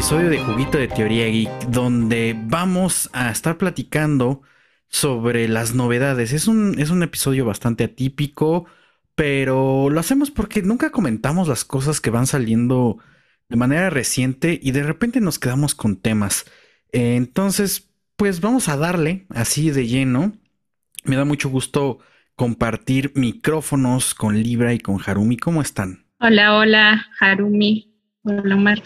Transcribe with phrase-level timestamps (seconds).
[0.00, 4.40] episodio de Juguito de Teoría Geek, donde vamos a estar platicando
[4.88, 6.32] sobre las novedades.
[6.32, 8.64] Es un, es un episodio bastante atípico,
[9.14, 12.96] pero lo hacemos porque nunca comentamos las cosas que van saliendo
[13.50, 16.46] de manera reciente y de repente nos quedamos con temas.
[16.92, 20.32] entonces, pues vamos a darle así de lleno.
[21.04, 21.98] Me da mucho gusto
[22.36, 25.36] compartir micrófonos con Libra y con Harumi.
[25.36, 26.06] ¿Cómo están?
[26.20, 27.89] Hola, hola, Harumi.
[28.22, 28.82] Hola, Omar.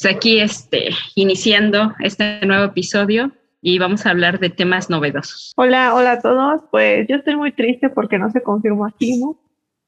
[0.00, 5.52] Pues aquí este, iniciando este nuevo episodio y vamos a hablar de temas novedosos.
[5.56, 6.62] Hola, hola a todos.
[6.70, 9.38] Pues yo estoy muy triste porque no se confirmó aquí, ¿no?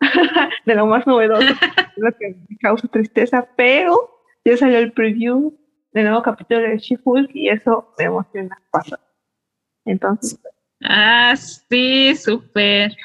[0.66, 1.46] de lo más novedoso,
[1.96, 5.58] lo que me causa tristeza, pero ya salió el preview
[5.92, 9.04] del nuevo capítulo de She-Hulk y eso me emociona bastante.
[9.86, 10.38] Entonces.
[10.82, 12.96] Ah, sí, súper.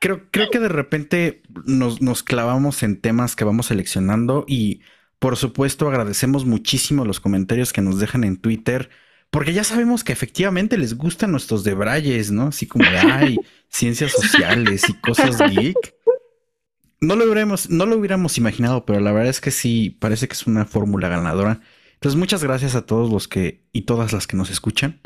[0.00, 4.80] creo, creo que de repente nos, nos clavamos en temas que vamos seleccionando y
[5.18, 8.90] por supuesto, agradecemos muchísimo los comentarios que nos dejan en Twitter,
[9.30, 12.48] porque ya sabemos que efectivamente les gustan nuestros debrayes, ¿no?
[12.48, 15.38] Así como de, ay, ciencias sociales y cosas.
[17.00, 20.34] No lo, hubiéramos, no lo hubiéramos imaginado, pero la verdad es que sí, parece que
[20.34, 21.60] es una fórmula ganadora.
[21.94, 25.00] Entonces, muchas gracias a todos los que y todas las que nos escuchan.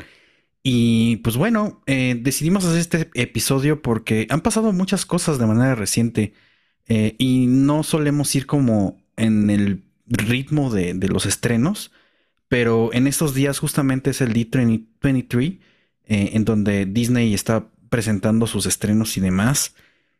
[0.63, 5.75] Y pues bueno, eh, decidimos hacer este episodio porque han pasado muchas cosas de manera
[5.75, 6.33] reciente
[6.87, 11.91] eh, y no solemos ir como en el ritmo de, los estrenos,
[12.47, 15.59] pero en estos días justamente es el D23,
[16.05, 19.75] eh, en donde Disney está presentando sus estrenos y demás.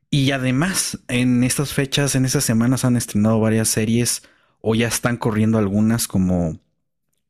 [0.09, 4.23] Y además, en estas fechas, en estas semanas han estrenado varias series
[4.59, 6.59] o ya están corriendo algunas como,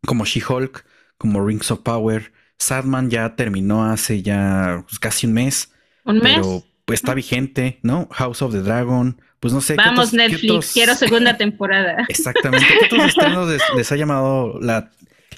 [0.06, 0.86] como She-Hulk,
[1.18, 2.34] como Rings of Power.
[2.58, 5.72] Sadman ya terminó hace ya pues, casi un mes.
[6.06, 6.36] ¿Un mes?
[6.36, 8.08] Pero pues, está vigente, ¿no?
[8.12, 9.76] House of the Dragon, pues no sé.
[9.76, 12.06] Vamos, Netflix, quiero segunda temporada.
[12.10, 12.66] Exactamente.
[12.68, 14.92] ¿Qué otros estrenos les, ha llamado la,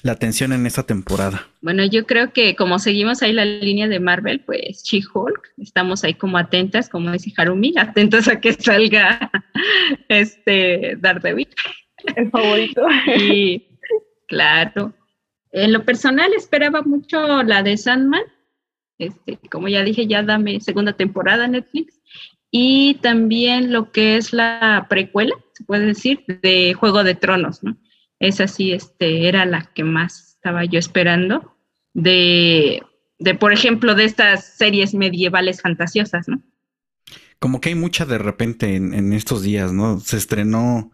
[0.04, 1.46] atención en esta temporada?
[1.62, 6.14] Bueno, yo creo que como seguimos ahí la línea de Marvel, pues She-Hulk, estamos ahí
[6.14, 9.30] como atentas, como dice Harumi, atentas a que salga
[10.08, 11.48] este Daredevil.
[12.16, 12.82] El favorito.
[13.16, 13.78] Y
[14.26, 14.92] claro.
[15.52, 18.24] En lo personal esperaba mucho la de Sandman.
[18.98, 22.00] Este, como ya dije, ya dame segunda temporada Netflix
[22.56, 27.76] y también lo que es la precuela, se puede decir, de Juego de Tronos, ¿no?
[28.20, 31.56] Esa sí, este, era la que más estaba yo esperando
[31.94, 32.80] de,
[33.18, 36.42] de, por ejemplo, de estas series medievales fantasiosas, ¿no?
[37.40, 39.98] Como que hay mucha de repente en, estos días, ¿no?
[39.98, 40.92] Se estrenó,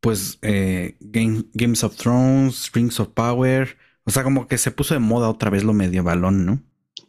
[0.00, 5.00] pues, eh, Games of Thrones, Rings of Power, o sea, como que se puso de
[5.00, 6.62] moda otra vez lo medievalón, ¿no?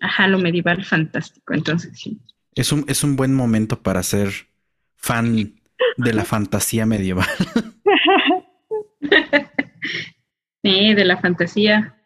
[0.03, 2.19] Ajá, lo medieval fantástico, entonces sí.
[2.55, 4.49] Es un, es un buen momento para ser
[4.97, 5.55] fan
[5.95, 7.25] de la fantasía medieval.
[10.61, 11.97] sí, de la fantasía.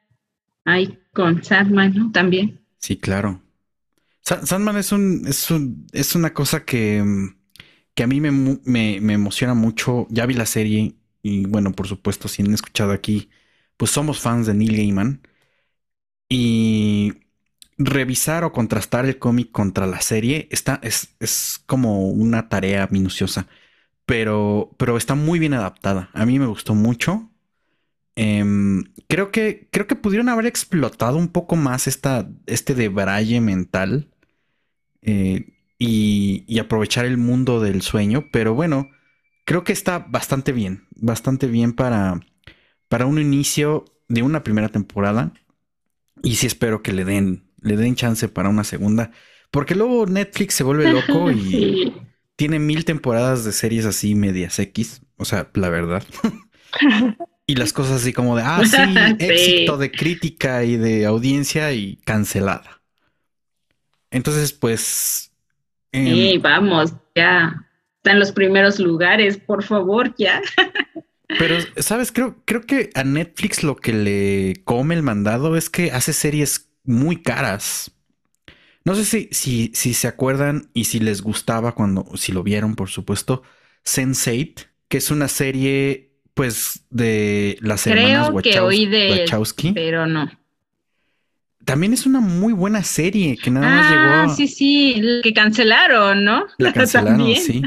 [0.64, 2.12] Hay con Sandman, ¿no?
[2.12, 2.62] También.
[2.78, 3.42] Sí, claro.
[4.22, 7.04] Sandman es un, es un, es una cosa que,
[7.96, 10.06] que a mí me, me, me, emociona mucho.
[10.12, 10.94] Ya vi la serie
[11.24, 13.32] y bueno, por supuesto, si han escuchado aquí,
[13.76, 15.24] pues somos fans de Neil Gaiman.
[16.30, 17.27] Y
[17.78, 23.48] revisar o contrastar el cómic contra la serie está, es, es, como una tarea minuciosa,
[24.06, 26.10] pero, pero está muy bien adaptada.
[26.14, 27.30] A mí me gustó mucho.
[28.16, 34.10] Em, creo, que, creo que pudieron haber explotado un poco más esta, este debraye mental
[35.04, 38.90] eh, y, y aprovechar el mundo del sueño, pero bueno,
[39.46, 42.20] creo que está bastante bien, bastante bien para,
[42.90, 45.34] para un inicio de una primera temporada.
[46.24, 49.12] Y sí espero que le den le den chance para una segunda.
[49.52, 51.94] Porque luego Netflix se vuelve loco y
[52.36, 55.02] tiene mil temporadas de series así medias X.
[55.18, 56.04] O sea, la verdad.
[57.46, 58.78] y las cosas así como de, ah, sí,
[59.20, 62.82] éxito de crítica y de audiencia y cancelada.
[64.12, 65.32] Entonces, pues...
[65.92, 67.68] sí, em, vamos, ya.
[67.98, 70.42] Están los primeros lugares, por favor, ya.
[71.28, 72.12] Pero, ¿sabes?
[72.12, 76.67] Creo, creo que a Netflix lo que le come el mandado es que hace series
[76.88, 77.92] muy caras.
[78.84, 82.76] No sé si, si, si se acuerdan y si les gustaba cuando, si lo vieron,
[82.76, 83.44] por supuesto,
[83.86, 90.32] Sense8, que es una serie, pues, de las hermanas Wachowski, pero no.
[91.66, 96.24] También es una muy buena serie que nada más llegó ah, Sí, sí, que cancelaron,
[96.24, 96.46] ¿no?
[96.58, 97.62] La cancelaron, sí.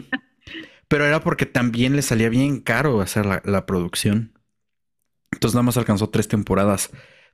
[0.89, 4.33] Pero era porque también le salía bien caro hacer la, la producción.
[5.33, 6.91] Entonces nada más alcanzó tres temporadas.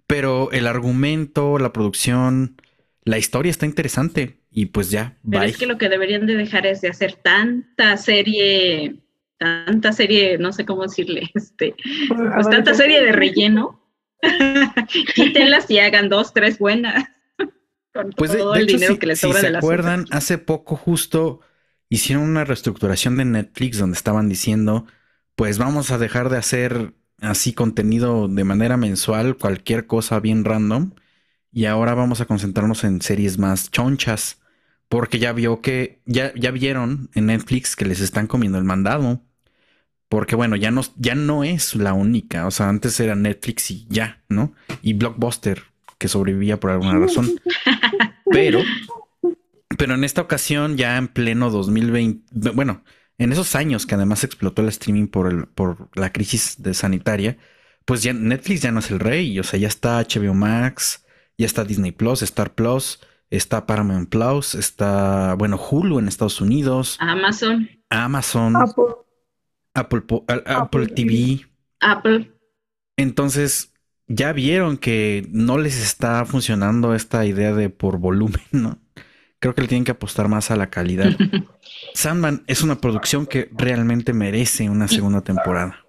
[0.06, 2.61] Pero el argumento, la producción,
[3.05, 5.19] la historia está interesante y pues ya.
[5.29, 9.03] Pero es que lo que deberían de dejar es de hacer tanta serie
[9.38, 11.75] tanta serie, no sé cómo decirle, este,
[12.08, 13.82] pues tanta serie de relleno.
[15.14, 17.05] Quítenlas y hagan dos, tres buenas.
[17.93, 21.41] Con pues todo el dinero que les sobra si se acuerdan, hace poco justo
[21.88, 24.87] hicieron una reestructuración de Netflix donde estaban diciendo,
[25.35, 30.93] pues vamos a dejar de hacer así contenido de manera mensual, cualquier cosa bien random,
[31.53, 34.41] y ahora vamos a concentrarnos en series más chonchas,
[34.89, 39.23] porque ya vio que, ya, ya vieron en Netflix que les están comiendo el mandado.
[40.09, 42.47] Porque bueno, ya no, ya no es la única.
[42.47, 44.55] O sea, antes era Netflix y ya, ¿no?
[44.83, 45.65] Y Blockbuster,
[45.99, 47.29] que sobrevivía por alguna razón.
[48.31, 48.61] Pero,
[49.79, 52.83] pero en esta ocasión, ya en pleno 2020, bueno,
[53.19, 57.39] en esos años que además explotó el streaming por, el, por la crisis de sanitaria,
[57.85, 59.39] pues ya Netflix ya no es el rey.
[59.39, 61.05] O sea, ya está HBO Max,
[61.39, 66.97] ya está Disney Plus, Star Plus, está Paramount Plus, está, bueno, Hulu en Estados Unidos.
[67.01, 67.69] Amazon.
[67.89, 68.55] Amazon.
[69.75, 70.03] Apple,
[70.47, 71.47] Apple, TV.
[71.81, 72.33] Apple.
[72.97, 73.73] Entonces,
[74.09, 78.79] ya vieron que no les está funcionando esta idea de por volumen, ¿no?
[79.46, 81.12] Creo que le tienen que apostar más a la calidad.
[81.94, 85.87] Sandman es una producción que realmente merece una segunda temporada.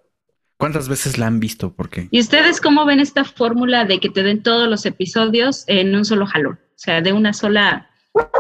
[0.58, 1.74] ¿Cuántas veces la han visto?
[1.74, 2.08] ¿Por qué?
[2.12, 6.06] ¿Y ustedes cómo ven esta fórmula de que te den todos los episodios en un
[6.06, 6.60] solo jalón?
[6.62, 7.90] O sea, de una sola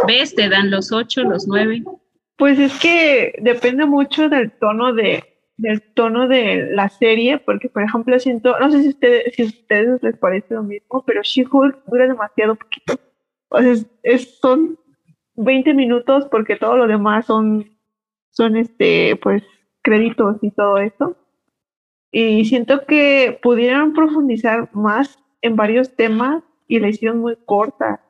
[0.05, 1.83] vez te dan los ocho, los nueve.
[2.35, 5.23] Pues es que depende mucho del tono de,
[5.57, 9.45] del tono de la serie, porque por ejemplo siento, no sé si ustedes, si a
[9.47, 12.99] ustedes les parece lo mismo, pero She-Hulk dura demasiado poquito.
[13.49, 13.73] O sea,
[14.03, 14.77] es, son
[15.37, 17.77] 20 minutos porque todo lo demás son,
[18.31, 19.43] son este, pues,
[19.81, 21.15] créditos y todo eso.
[22.11, 28.01] Y siento que pudieran profundizar más en varios temas y la hicieron muy corta.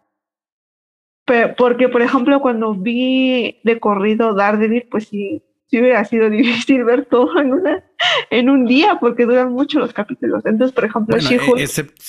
[1.58, 7.06] porque, por ejemplo, cuando vi de corrido Daredevil, pues sí, sí hubiera sido difícil ver
[7.06, 7.84] todo en una
[8.30, 10.46] en un día porque duran mucho los capítulos.
[10.46, 11.58] Entonces, por ejemplo, bueno,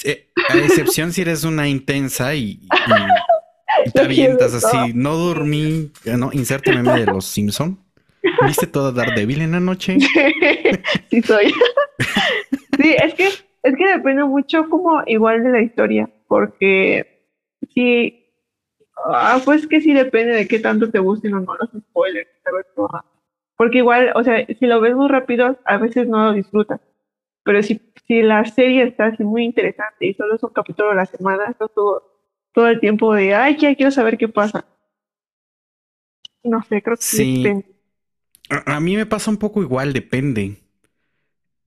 [0.04, 2.60] eh, a excepción si eres una intensa y,
[3.92, 7.78] te avientas así, no dormí, no, inserte meme de los Simpson.
[8.46, 9.98] ¿Viste todo Daredevil en la noche?
[11.10, 11.52] sí soy.
[12.80, 13.28] sí, es que
[13.62, 17.26] es que depende mucho como igual de la historia, porque
[17.74, 18.18] sí
[19.04, 22.28] Ah, pues que sí depende de qué tanto te gusten o no los spoilers.
[23.56, 26.80] Porque igual, o sea, si lo ves muy rápido, a veces no lo disfrutas.
[27.44, 30.94] Pero si, si la serie está así muy interesante y solo es un capítulo a
[30.94, 32.17] la semana, estás todo,
[32.58, 34.66] todo el tiempo de, ay, ya quiero saber qué pasa.
[36.42, 37.44] No sé, creo que sí.
[37.44, 37.66] Depende.
[38.48, 40.56] A, mí me pasa un poco igual, depende.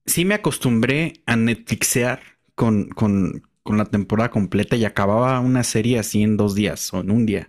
[0.04, 2.20] Sí me acostumbré a Netflixear
[2.54, 7.00] con, con, con la temporada completa y acababa una serie así en dos días o
[7.00, 7.48] en un día.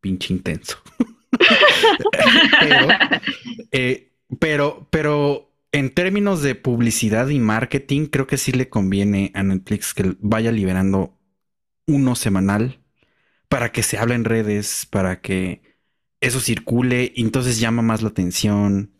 [0.00, 0.78] Pinche intenso.
[3.72, 9.42] Eh, pero, pero, en términos de publicidad y marketing, creo que sí le conviene a
[9.42, 11.19] Netflix que vaya liberando
[11.86, 12.80] uno semanal
[13.48, 15.62] para que se hable en redes, para que
[16.20, 18.92] eso circule y entonces llama más la atención.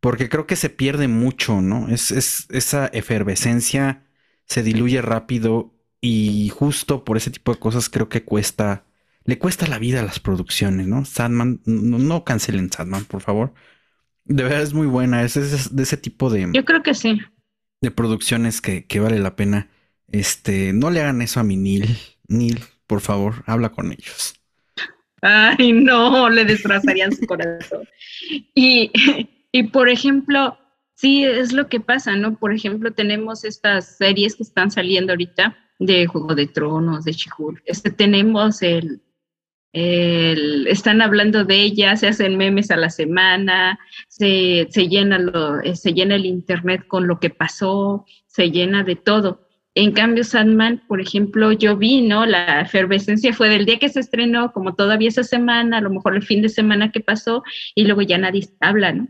[0.00, 1.88] Porque creo que se pierde mucho, ¿no?
[1.88, 4.04] Es, es esa efervescencia
[4.46, 8.84] se diluye rápido y justo por ese tipo de cosas creo que cuesta
[9.24, 11.04] le cuesta la vida a las producciones, ¿no?
[11.04, 13.54] Sandman, no, cancelen Sandman, por favor.
[14.24, 15.34] De verdad es muy buena, es,
[15.74, 16.50] de ese tipo de...
[16.52, 17.20] Yo creo que sí.
[17.80, 19.70] De producciones que, que vale la pena.
[20.08, 21.56] Este, no le hagan eso a mi
[22.28, 22.60] Neil.
[22.86, 24.34] Por favor, habla con ellos.
[25.22, 27.88] Ay, no, le destrozarían su corazón.
[28.54, 28.90] Y,
[29.52, 30.58] y por ejemplo,
[30.94, 32.36] sí, es lo que pasa, ¿no?
[32.38, 37.62] Por ejemplo, tenemos estas series que están saliendo ahorita de Juego de Tronos, de Chihul.
[37.66, 39.00] Este, tenemos el,
[39.72, 45.92] están hablando de ella, se hacen memes a la semana, se, llena lo, eh, se
[45.92, 49.48] llena el internet con lo que pasó, se llena de todo.
[49.74, 52.26] En cambio, Sandman, por ejemplo, yo vi, ¿no?
[52.26, 56.14] La efervescencia fue del día que se estrenó, como todavía esa semana, a lo mejor
[56.14, 57.42] el fin de semana que pasó,
[57.74, 59.08] y luego ya nadie habla, ¿no?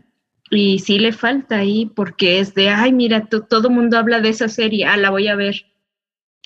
[0.49, 4.29] Y sí le falta ahí, porque es de, ay, mira, todo el mundo habla de
[4.29, 5.65] esa serie, ah, la voy a ver.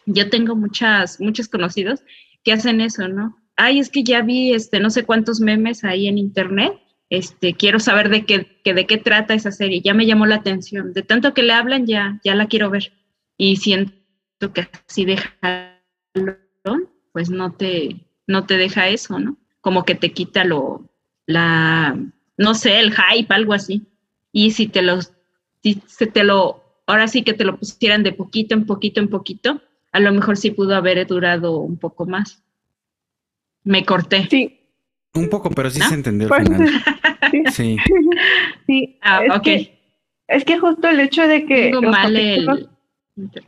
[0.05, 2.01] Yo tengo muchas, muchos conocidos
[2.43, 3.35] que hacen eso, ¿no?
[3.57, 6.73] ay, es que ya vi este, no sé cuántos memes ahí en internet,
[7.09, 10.93] este, quiero saber de qué, de qué trata esa serie, ya me llamó la atención,
[10.93, 12.93] de tanto que le hablan, ya, ya la quiero ver.
[13.35, 13.93] Y siento
[14.39, 15.35] que así deja,
[17.11, 19.37] pues no te, no te deja eso, ¿no?
[19.61, 20.89] Como que te quita lo,
[21.25, 21.97] la,
[22.37, 23.87] no sé, el hype, algo así.
[24.31, 24.99] Y si te lo,
[25.63, 29.09] si se te lo, ahora sí que te lo pusieran de poquito en poquito en
[29.09, 32.43] poquito, a lo mejor sí pudo haber durado un poco más.
[33.63, 34.27] Me corté.
[34.29, 34.53] Sí.
[35.15, 36.69] Un poco, pero sí se entendió al final.
[37.51, 37.75] Sí.
[38.67, 39.41] Sí, Ah, es ok.
[39.43, 39.77] que-
[40.29, 42.69] es que justo el hecho de que Tengo los mal capítulos-
[43.17, 43.43] el.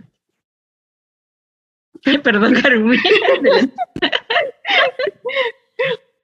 [2.23, 2.99] Perdón, Carmen.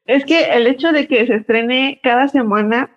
[0.05, 2.91] Es que el hecho de que se estrene cada semana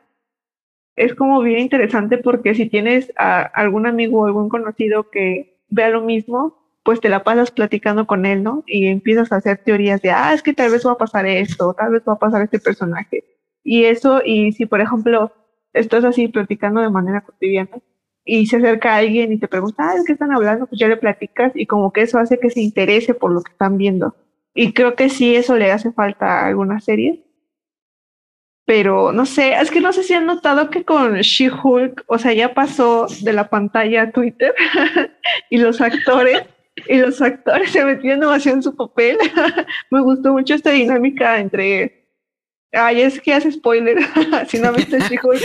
[0.96, 5.88] es como bien interesante porque si tienes a algún amigo o algún conocido que vea
[5.90, 8.64] lo mismo, pues te la pasas platicando con él, ¿no?
[8.66, 11.72] Y empiezas a hacer teorías de, ah, es que tal vez va a pasar esto,
[11.74, 13.24] tal vez va a pasar este personaje.
[13.62, 15.32] Y eso, y si por ejemplo
[15.72, 17.78] estás así platicando de manera cotidiana
[18.28, 20.66] y se acerca alguien y te pregunta, ah, ¿de qué están hablando?
[20.66, 23.52] Pues ya le platicas y como que eso hace que se interese por lo que
[23.52, 24.14] están viendo.
[24.54, 27.20] Y creo que sí, eso le hace falta a algunas series.
[28.66, 32.34] Pero no sé, es que no sé si han notado que con She-Hulk, o sea,
[32.34, 34.54] ya pasó de la pantalla a Twitter
[35.50, 36.42] y los actores,
[36.86, 39.16] y los actores se metían demasiado en su papel.
[39.90, 42.10] Me gustó mucho esta dinámica entre.
[42.72, 43.96] Ay, es que hace spoiler.
[44.48, 45.40] si no viste She-Hulk.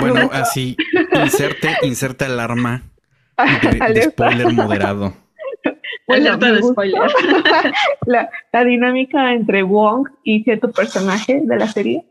[0.00, 0.76] Bueno, así,
[1.22, 2.82] inserte, inserte alarma
[3.36, 5.14] de, de spoiler moderado.
[6.06, 7.02] Bueno, Alerta de spoiler.
[8.06, 12.04] la, la dinámica entre Wong y cierto personaje de la serie,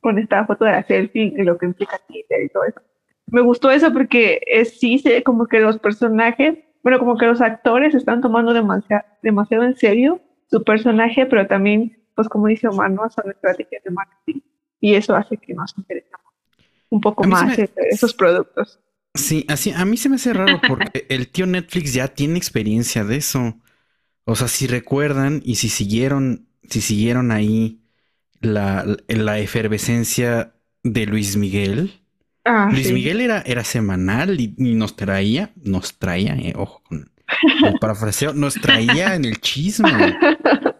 [0.00, 2.80] con esta foto de la selfie y lo que implica Twitter y todo eso.
[3.26, 7.26] Me gustó eso porque es, sí se ve como que los personajes, bueno, como que
[7.26, 12.68] los actores están tomando demasiado, demasiado en serio su personaje, pero también, pues como dice
[12.68, 13.08] Omar, ¿no?
[13.10, 14.40] son estrategias de marketing
[14.80, 16.20] y eso hace que nos interesemos
[16.90, 18.80] un poco más me- esos productos.
[19.14, 23.04] Sí, así a mí se me hace raro porque el tío Netflix ya tiene experiencia
[23.04, 23.58] de eso.
[24.24, 27.82] O sea, si recuerdan y si siguieron, si siguieron ahí
[28.40, 30.54] la, la efervescencia
[30.84, 32.02] de Luis Miguel.
[32.44, 32.94] Ah, Luis sí.
[32.94, 37.10] Miguel era, era semanal y, y nos traía, nos traía, eh, ojo con
[37.60, 40.18] el parafraseo, nos traía en el chisme.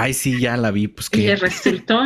[0.00, 1.36] Ay, sí, ya la vi, pues Y que.
[1.36, 2.00] resultó.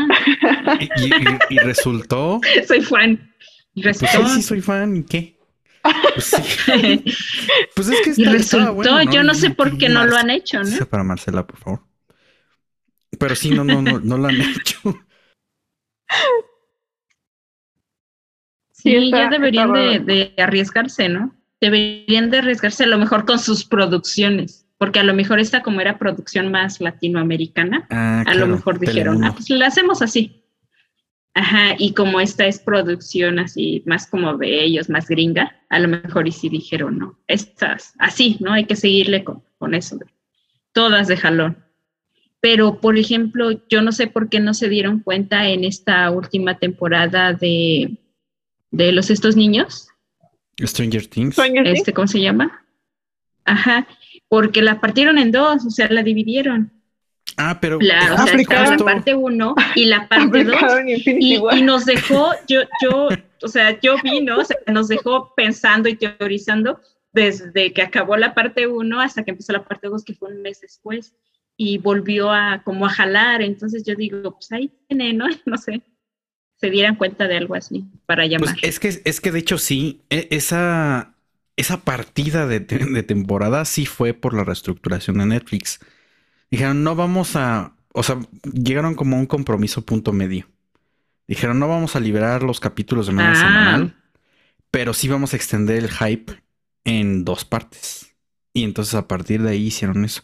[0.81, 2.41] Y, y- y resultó.
[2.67, 3.35] Soy fan.
[3.75, 4.29] Y Pues sí, resultó.
[4.35, 5.39] sí, soy fan, ¿y qué?
[6.15, 7.05] Pues sí.
[7.75, 9.03] Pues es que y resultó.
[9.11, 10.65] Yo no sé por qué no lo han hecho, ¿no?
[10.67, 11.81] Sí, Para Marcela, por favor.
[13.19, 14.79] Pero sí, no, no, no, no lo han hecho.
[18.73, 21.35] Sí, Sí, está- ya deberían de arriesgarse, ¿no?
[21.61, 25.81] Deberían de arriesgarse a lo mejor con sus producciones, porque a lo mejor esta como
[25.81, 29.27] era producción más latinoamericana, Ah, a claro, lo mejor dijeron, Telemundo.
[29.29, 30.43] ah, pues la hacemos así.
[31.35, 35.87] Ajá, y como esta es producción así, más como de ellos, más gringa, a lo
[35.87, 38.53] mejor y sí dijeron, no, estas, así, ¿no?
[38.55, 40.07] Hay que seguirle con, con eso, de-
[40.73, 41.65] todas de jalón.
[42.41, 46.59] Pero, por ejemplo, yo no sé por qué no se dieron cuenta en esta última
[46.59, 47.99] temporada de,
[48.73, 49.89] de los estos niños,
[50.61, 51.35] Stranger Things.
[51.35, 51.79] Stranger Things.
[51.79, 52.65] este, ¿cómo se llama?
[53.45, 53.87] Ajá,
[54.33, 56.73] porque la partieron en dos, o sea, la dividieron.
[57.37, 60.55] Ah, pero La, o sea, la parte uno y la parte dos.
[60.55, 61.59] Aplicaron Infinity Y, War.
[61.59, 63.11] y nos dejó, yo, yo,
[63.43, 64.39] o sea, yo vi, ¿no?
[64.39, 66.81] O sea, nos dejó pensando y teorizando
[67.13, 70.41] desde que acabó la parte uno hasta que empezó la parte dos, que fue un
[70.41, 71.13] mes después,
[71.59, 73.43] y volvió a como a jalar.
[73.43, 75.27] Entonces yo digo, pues ahí tiene, ¿no?
[75.45, 75.83] No sé,
[76.57, 78.57] se dieran cuenta de algo así para llamar.
[78.59, 81.12] Pues es que, es que de hecho sí, e- esa,
[81.57, 85.81] esa partida de, te- de temporada sí fue por la reestructuración de Netflix.
[86.51, 88.19] Dijeron, no vamos a, o sea,
[88.53, 90.49] llegaron como a un compromiso punto medio.
[91.29, 93.37] Dijeron, no vamos a liberar los capítulos de manera Ah.
[93.41, 93.97] semanal,
[94.71, 96.43] pero sí vamos a extender el hype
[96.85, 98.15] en dos partes.
[98.55, 100.23] Y entonces a partir de ahí hicieron eso.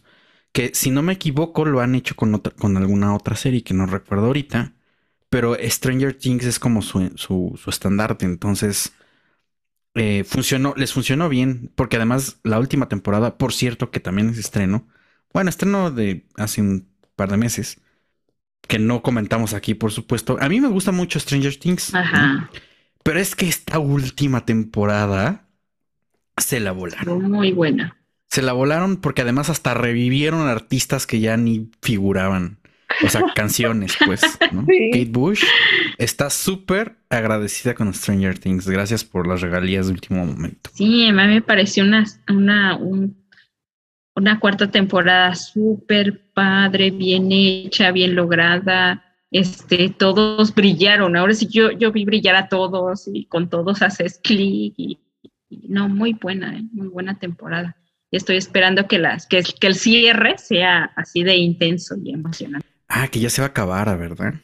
[0.52, 3.74] Que si no me equivoco, lo han hecho con, otra, con alguna otra serie que
[3.74, 4.74] no recuerdo ahorita.
[5.30, 8.24] Pero Stranger Things es como su, su, su estandarte.
[8.26, 8.92] Entonces,
[9.98, 11.70] eh, funcionó, les funcionó bien.
[11.74, 14.86] Porque además, la última temporada, por cierto, que también es estreno.
[15.32, 17.80] Bueno, estreno de hace un par de meses.
[18.66, 20.36] Que no comentamos aquí, por supuesto.
[20.40, 21.92] A mí me gusta mucho Stranger Things.
[21.92, 22.00] ¿no?
[22.00, 22.50] Ajá,
[23.02, 25.48] Pero es que esta última temporada
[26.36, 27.30] se la volaron.
[27.30, 27.96] muy buena.
[28.26, 32.57] Se la volaron porque además hasta revivieron artistas que ya ni figuraban.
[33.04, 34.20] O sea, canciones, pues.
[34.52, 34.64] ¿no?
[34.68, 34.90] Sí.
[34.92, 35.42] Kate Bush
[35.98, 38.68] está súper agradecida con Stranger Things.
[38.68, 40.70] Gracias por las regalías de último momento.
[40.74, 43.16] Sí, a mí me pareció una, una, un-
[44.16, 49.04] una cuarta temporada súper padre, bien hecha, bien lograda.
[49.30, 51.16] Este, todos brillaron.
[51.16, 54.98] Ahora sí yo, yo vi brillar a todos y con todos haces clic y,
[55.48, 56.64] y no, muy buena, ¿eh?
[56.72, 57.76] muy buena temporada.
[58.10, 62.66] Y estoy esperando que, las, que, que el cierre sea así de intenso y emocionante.
[62.88, 64.34] Ah, que ya se va a acabar, ¿verdad?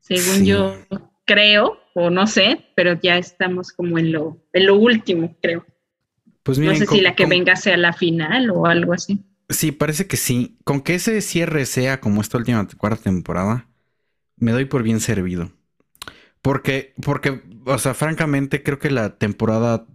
[0.00, 0.46] Según Sí.
[0.46, 0.76] yo
[1.24, 5.64] creo, o no sé, pero ya estamos como en lo, en lo último, creo.
[6.42, 8.92] Pues No miren, sé con- si la que con- venga sea la final o algo
[8.92, 9.24] así.
[9.48, 10.58] Sí, parece que sí.
[10.64, 13.68] Con que ese cierre sea como esta última cuarta temporada,
[14.36, 15.52] me doy por bien servido.
[16.40, 19.86] Porque, porque, o sea, francamente, creo que la temporada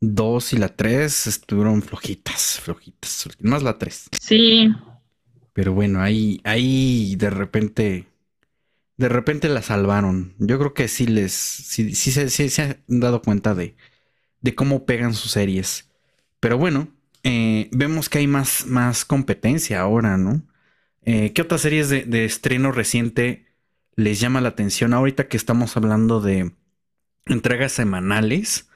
[0.00, 3.28] 2 y la 3 estuvieron flojitas, flojitas.
[3.40, 4.08] Más la 3.
[4.20, 4.72] Sí.
[5.56, 8.06] Pero bueno, ahí, ahí de repente,
[8.98, 10.34] de repente la salvaron.
[10.38, 12.12] Yo creo que sí les, sí, sí,
[12.50, 13.74] se han dado cuenta de,
[14.42, 15.90] de cómo pegan sus series.
[16.40, 16.88] Pero bueno,
[17.22, 20.42] eh, vemos que hay más, más competencia ahora, ¿no?
[21.06, 23.46] Eh, ¿Qué otras series de, estreno reciente
[23.94, 24.92] les llama la atención?
[24.92, 26.52] Ahorita que estamos hablando de
[27.24, 28.68] entregas semanales,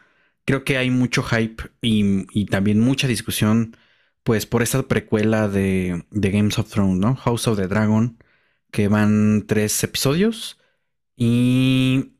[0.46, 3.76] creo que hay mucho hype y, también mucha discusión,
[4.22, 7.16] pues, por esta precuela de, de, Games of Thrones, ¿no?
[7.16, 8.18] House of the Dragon,
[8.70, 10.58] que van tres episodios
[11.16, 12.12] y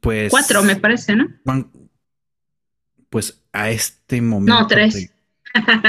[0.00, 0.30] pues...
[0.30, 1.28] Cuatro, me parece, ¿no?
[1.44, 1.70] Van,
[3.10, 4.60] pues, a este momento...
[4.60, 5.10] No, tres.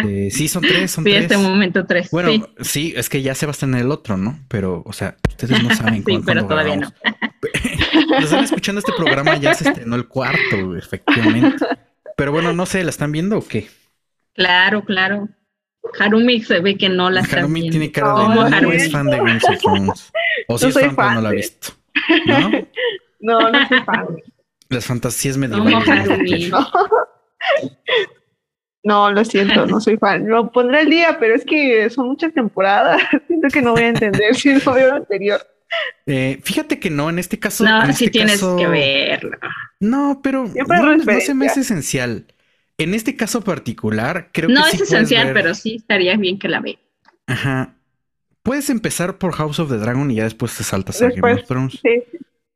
[0.07, 1.23] Eh, sí, son tres, son sí, tres.
[1.23, 2.11] este momento tres.
[2.11, 2.93] Bueno, sí.
[2.95, 4.39] es que ya se va a estar en el otro, ¿no?
[4.47, 6.93] Pero, o sea, ustedes no saben sí, pero todavía no.
[8.19, 11.65] están escuchando este programa, ya se estrenó el cuarto, efectivamente.
[12.15, 13.67] Pero bueno, no sé, ¿la están viendo o qué?
[14.33, 15.29] Claro, claro.
[15.99, 17.71] Harumi se ve que no la está Harumi viendo.
[17.79, 20.11] tiene cara de no, no es fan de Games of Thrones.
[20.47, 21.73] O si no es fan, pero no la ha visto.
[22.27, 22.51] ¿No?
[23.21, 24.07] No, no soy fan.
[24.69, 26.51] Las fantasías medievales.
[26.51, 26.59] No.
[26.59, 26.71] No.
[28.85, 30.27] No, lo siento, no soy fan.
[30.27, 33.01] Lo pondré el día, pero es que son muchas temporadas.
[33.27, 35.41] Siento que no voy a entender si no veo lo anterior.
[36.05, 37.63] Eh, fíjate que no, en este caso.
[37.63, 39.37] No, en sí este tienes caso, que verlo.
[39.79, 42.27] No, pero no, no se me hace esencial.
[42.77, 46.17] En este caso particular, creo No que es sí puedes esencial, ver- pero sí estaría
[46.17, 46.75] bien que la vea.
[47.27, 47.75] Ajá.
[48.43, 51.47] Puedes empezar por House of the Dragon y ya después te saltas a Game of
[51.47, 51.79] Thrones.
[51.81, 52.03] Sí,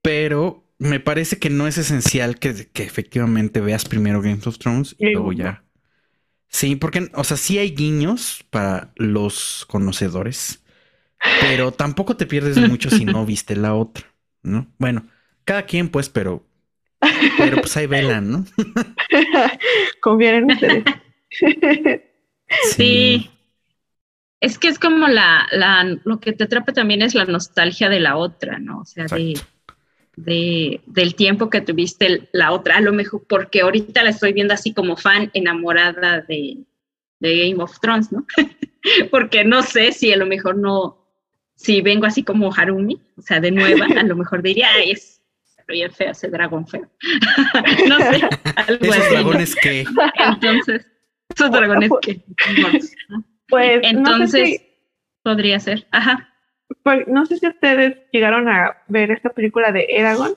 [0.02, 4.96] Pero me parece que no es esencial que, que efectivamente veas primero Game of Thrones
[5.00, 5.12] y Sí.
[5.14, 5.64] luego ya.
[6.48, 10.64] Sí, porque, o sea, sí hay guiños para los conocedores,
[11.42, 14.06] pero tampoco te pierdes de mucho si no viste la otra,
[14.42, 14.68] ¿no?
[14.80, 15.08] Bueno,
[15.46, 16.48] cada quien, pues, pero,
[17.38, 18.46] pero pues ahí velan, ¿no?
[20.02, 20.84] confíen en ustedes.
[22.72, 23.30] Sí.
[24.42, 28.00] Es que es como la, la, lo que te atrapa también es la nostalgia de
[28.00, 28.80] la otra, ¿no?
[28.80, 29.38] O sea, de,
[30.16, 34.54] de, del tiempo que tuviste la otra, a lo mejor, porque ahorita la estoy viendo
[34.54, 36.64] así como fan enamorada de,
[37.20, 38.26] de Game of Thrones, ¿no?
[39.12, 41.00] porque no sé si a lo mejor no,
[41.56, 45.19] si vengo así como Harumi, o sea, de nueva, a lo mejor diría, ay, es
[45.74, 46.88] bien feo ese dragón feo.
[47.88, 49.00] no sé, algo Esos así.
[49.02, 49.10] ¿no?
[49.22, 49.86] dragones que...
[50.20, 50.88] Entonces,
[51.36, 52.16] esos dragones que...
[52.62, 53.20] ¿no?
[53.50, 54.62] Pues Entonces, no sé, si,
[55.24, 55.88] podría ser.
[55.92, 56.30] Ajá.
[56.84, 60.36] pues, no sé si ustedes llegaron a ver esta película de Eragon.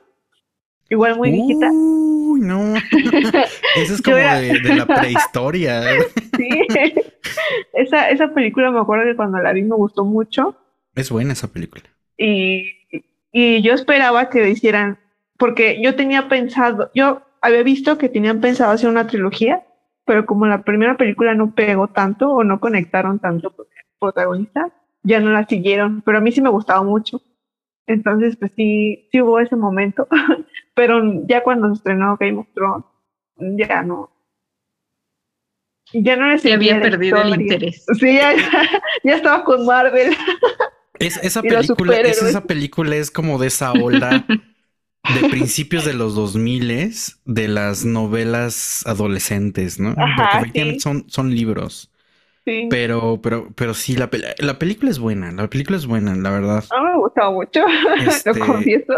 [0.88, 1.68] Igual muy viejita.
[1.70, 2.74] Uy, no.
[3.76, 5.82] Eso es como era- de, de la prehistoria.
[6.36, 6.48] Sí.
[7.74, 10.56] esa, esa película me acuerdo que cuando la vi me gustó mucho.
[10.94, 11.84] Es buena esa película.
[12.16, 12.64] y,
[13.30, 14.98] y yo esperaba que hicieran,
[15.42, 19.66] porque yo tenía pensado, yo había visto que tenían pensado hacer una trilogía,
[20.04, 24.72] pero como la primera película no pegó tanto o no conectaron tanto con el protagonista,
[25.02, 27.20] ya no la siguieron, pero a mí sí me gustaba mucho.
[27.88, 30.06] Entonces, pues sí, sí hubo ese momento,
[30.74, 32.84] pero ya cuando se estrenó Game of Thrones,
[33.58, 34.12] ya no.
[35.92, 37.84] Ya no le Se había perdido el interés.
[37.98, 38.32] Sí, ya,
[39.02, 40.14] ya estaba con Marvel.
[41.00, 44.24] Es, esa película, es, esa película es como de esa ola
[45.20, 46.92] de principios de los 2000
[47.24, 49.90] de las novelas adolescentes, ¿no?
[49.90, 50.80] Ajá, Porque efectivamente sí.
[50.80, 51.90] son, son libros.
[52.44, 52.66] Sí.
[52.70, 56.30] Pero, pero, pero sí, la, pel- la película es buena, la película es buena, la
[56.30, 56.64] verdad.
[56.72, 57.60] No me gustaba mucho,
[58.06, 58.94] Este, lo confieso.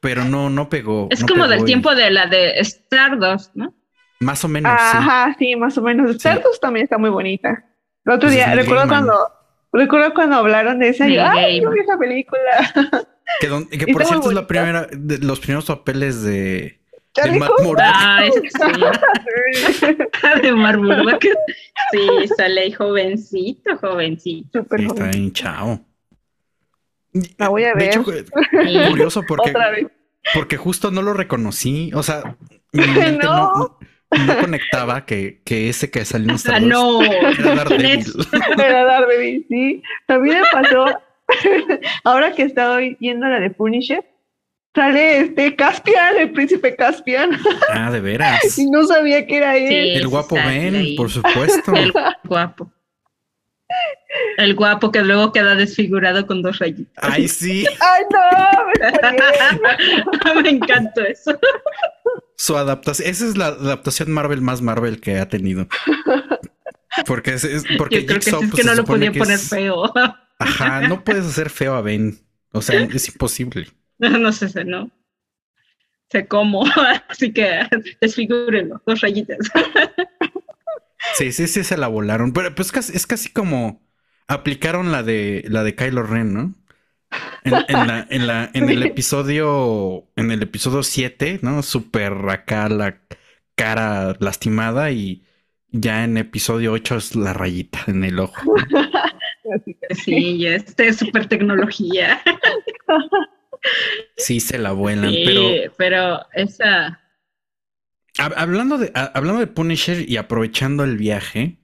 [0.00, 1.06] Pero no, no pegó.
[1.10, 3.72] Es no como pegó del y- tiempo de la de Stardust, ¿no?
[4.20, 4.96] Más o menos, sí.
[4.96, 6.10] Ajá, sí, más o menos.
[6.12, 6.16] Sí.
[6.16, 7.64] Stardust también está muy bonita.
[8.04, 9.06] El otro Pues día, recuerdo Gaiman.
[9.06, 9.28] cuando,
[9.72, 11.74] recuerdo cuando hablaron de esa, y yo, ay, yo Gaiman.
[11.74, 13.04] vi esa película.
[13.40, 16.78] Que, don- que por cierto es la primera, de los primeros papeles de,
[17.22, 17.50] de Matt.
[17.62, 17.84] Murdock.
[17.86, 19.86] Ay, sí.
[20.42, 21.18] de Marvel.
[21.92, 24.60] Sí, sale ahí jovencito, jovencito.
[24.62, 25.80] Súper Sí, está bien chao.
[27.38, 27.88] La voy a De ver.
[27.88, 28.78] hecho, Sí.
[28.90, 29.86] curioso porque, Otra vez.
[30.34, 31.90] porque justo no lo reconocí.
[31.94, 32.36] O sea,
[32.72, 33.78] mi mente no,
[34.26, 37.02] no conectaba que, que ese que salió en Star Ah, Wars no.
[37.04, 37.98] era Daredevil.
[38.00, 38.16] Es-
[38.58, 39.82] Era Daredevil, sí.
[40.06, 40.86] También me pasó,
[42.04, 44.04] ahora que estoy viendo la de Punisher,
[44.74, 47.38] sale este Caspian, el príncipe Caspian,
[47.72, 48.58] Ah, de veras.
[48.58, 49.68] y no sabía que era él.
[49.68, 49.90] Sí.
[50.00, 51.72] El guapo Ben, por supuesto.
[51.74, 51.92] El
[52.24, 52.70] guapo.
[54.36, 56.92] El guapo que luego queda desfigurado con dos rayitas.
[57.02, 57.66] Ay, sí.
[57.80, 58.22] Ay, no,
[60.34, 60.42] me.
[60.42, 61.36] Me encantó eso.
[62.36, 63.08] Su adaptación.
[63.08, 65.66] Esa es la adaptación Marvel más Marvel que ha tenido.
[67.06, 68.84] Porque es, es- porque Yo creo que Jigsaw, sí, es pues, que no se lo
[68.84, 69.92] podía poner es- feo.
[70.38, 72.18] Ajá, no puedes hacer feo a Ben.
[72.52, 73.68] O sea, es imposible.
[73.98, 74.90] No sé, no.
[76.10, 76.64] sé cómo,
[77.08, 77.60] así que
[78.00, 79.38] desfigúrenlo, dos rayitas.
[81.14, 82.32] Sí, sí, sí se la volaron.
[82.32, 83.82] Pero pues es casi como
[84.26, 86.54] aplicaron la de la de Kylo Ren, ¿no?
[87.44, 91.62] En, la, en, la, en el episodio, en el episodio 7, ¿no?
[91.62, 93.02] Súper acá la
[93.54, 95.24] cara lastimada y
[95.70, 98.54] ya en episodio 8 es la rayita en el ojo.
[99.90, 102.20] Sí, ya este es súper tecnología.
[104.16, 105.72] Sí, se la vuelan, sí, pero.
[105.78, 107.00] Pero esa.
[108.18, 111.56] Hablando de, hablando de Punisher y aprovechando el viaje,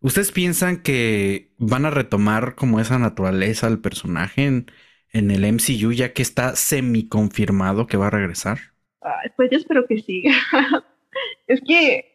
[0.00, 4.66] ¿ustedes piensan que van a retomar como esa naturaleza al personaje en,
[5.12, 8.58] en el MCU, ya que está semi confirmado que va a regresar?
[9.36, 10.24] pues yo espero que sí.
[11.46, 12.14] es que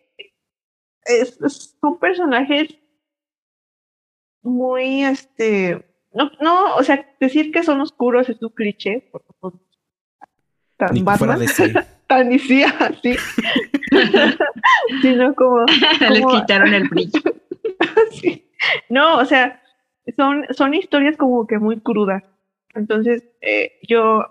[1.79, 2.79] son personajes
[4.41, 9.62] muy, este, no, no, o sea, decir que son oscuros es un cliché, porque son
[10.78, 11.71] tan Ni fuera de sí.
[12.08, 13.15] tan sí, así,
[15.02, 15.65] sino como,
[16.10, 17.21] Les quitaron el brillo.
[18.12, 18.45] sí.
[18.89, 19.62] No, o sea,
[20.15, 22.23] son, son historias como que muy crudas.
[22.73, 24.25] Entonces, eh, yo,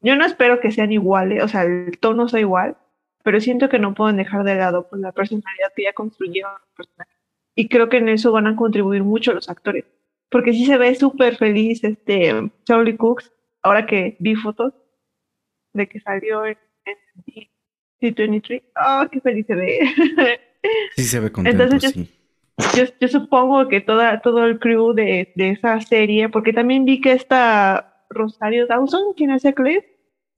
[0.00, 2.76] yo no espero que sean iguales, o sea, el tono sea igual,
[3.22, 6.70] pero siento que no pueden dejar de lado pues, la personalidad que ya construyeron los
[6.76, 7.21] personajes.
[7.54, 9.84] Y creo que en eso van a contribuir mucho los actores.
[10.30, 13.30] Porque sí se ve súper feliz este Charlie Cooks,
[13.62, 14.72] ahora que vi fotos
[15.74, 17.48] de que salió en, en
[18.00, 18.62] C23.
[18.76, 19.80] ¡Oh, qué feliz se ve!
[20.94, 22.08] Sí se ve contento, Entonces, sí.
[22.76, 27.00] Yo, yo, supongo que toda, todo el crew de, de, esa serie, porque también vi
[27.00, 29.84] que esta Rosario Dawson, quien hace Cliff,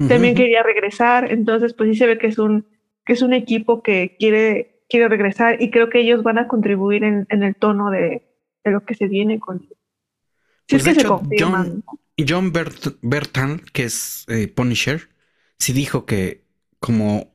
[0.09, 2.67] también quería regresar, entonces pues sí se ve que es un,
[3.05, 7.03] que es un equipo que quiere, quiere regresar y creo que ellos van a contribuir
[7.03, 8.23] en, en el tono de,
[8.63, 9.59] de, lo que se viene con...
[9.59, 9.67] Si
[10.69, 11.85] pues es que hecho, se John,
[12.29, 15.09] John Bert, Bertan, que es eh, Punisher,
[15.59, 16.45] sí dijo que
[16.79, 17.35] como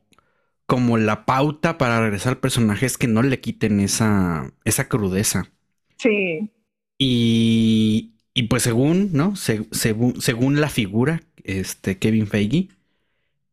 [0.67, 5.51] como la pauta para regresar al personaje es que no le quiten esa, esa crudeza.
[5.97, 6.51] Sí.
[6.97, 9.35] Y, y pues según, ¿no?
[9.35, 12.69] según, según la figura, este Kevin Feige,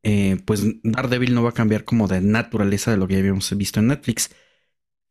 [0.08, 3.52] eh, pues Daredevil no va a cambiar como de naturaleza de lo que ya habíamos
[3.58, 4.30] visto en Netflix.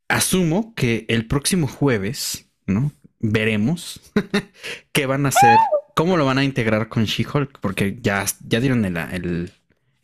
[0.08, 2.94] Asumo que el próximo jueves, ¿no?
[3.20, 4.00] Veremos
[4.94, 5.58] qué van a hacer,
[5.98, 9.52] cómo lo van a integrar con She-Hulk, porque ya, ya dieron el, el,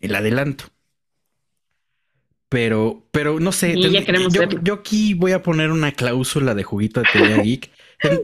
[0.01, 0.65] el adelanto.
[2.49, 3.77] Pero, pero no sé.
[4.61, 7.71] yo, aquí voy a poner una cláusula de juguito de teoría geek.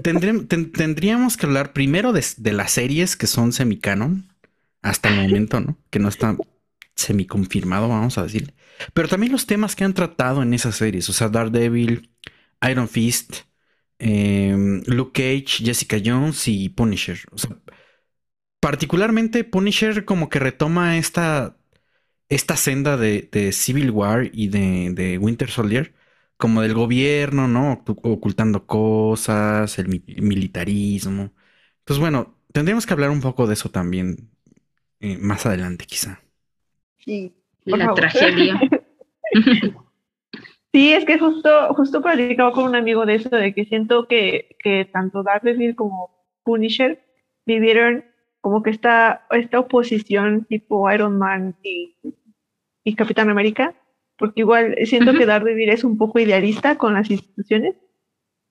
[0.04, 4.28] tendríamos que hablar primero de, las series que son semicanon
[4.82, 5.78] hasta el momento, ¿no?
[5.90, 6.36] Que no está
[6.98, 8.54] semi-confirmado, vamos a decir.
[8.94, 12.12] Pero también los temas que han tratado en esas series, o sea, Daredevil,
[12.70, 13.38] Iron Fist,
[14.00, 17.20] em, Luke Cage, Jessica Jones y Punisher.
[18.60, 21.58] Particularmente Punisher como que retoma esta
[22.30, 25.94] esta senda de, Civil War y de, Winter Soldier,
[26.38, 27.84] como del gobierno, ¿no?
[27.86, 31.34] Ocultando cosas, el militarismo.
[31.80, 34.30] Entonces, bueno, tendríamos que hablar un poco de eso también
[35.00, 36.22] eh, más adelante, quizá.
[37.08, 37.34] Sí.
[37.64, 38.60] La tragedia.
[40.74, 44.58] sí, es que justo, justo platicaba con un amigo de eso, de que siento que,
[44.60, 46.12] que tanto Daredevil como
[46.44, 47.02] Punisher
[47.46, 48.04] vivieron
[48.42, 51.96] como que esta, esta oposición tipo Iron Man y,
[52.84, 53.74] y Capitán América,
[54.18, 57.76] porque igual siento que Daredevil es un poco idealista con las instituciones,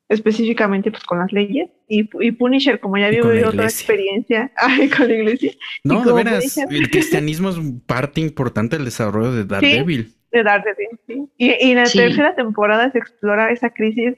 [0.08, 4.52] específicamente pues con las leyes, y, y Punisher, como ya vivió otra experiencia
[4.96, 5.52] con la iglesia.
[5.84, 10.06] No, de veras, el cristianismo es parte importante del desarrollo de Daredevil.
[10.06, 11.28] Sí, de Daredevil, sí.
[11.36, 14.14] Y, y en la tercera temporada se explora esa crisis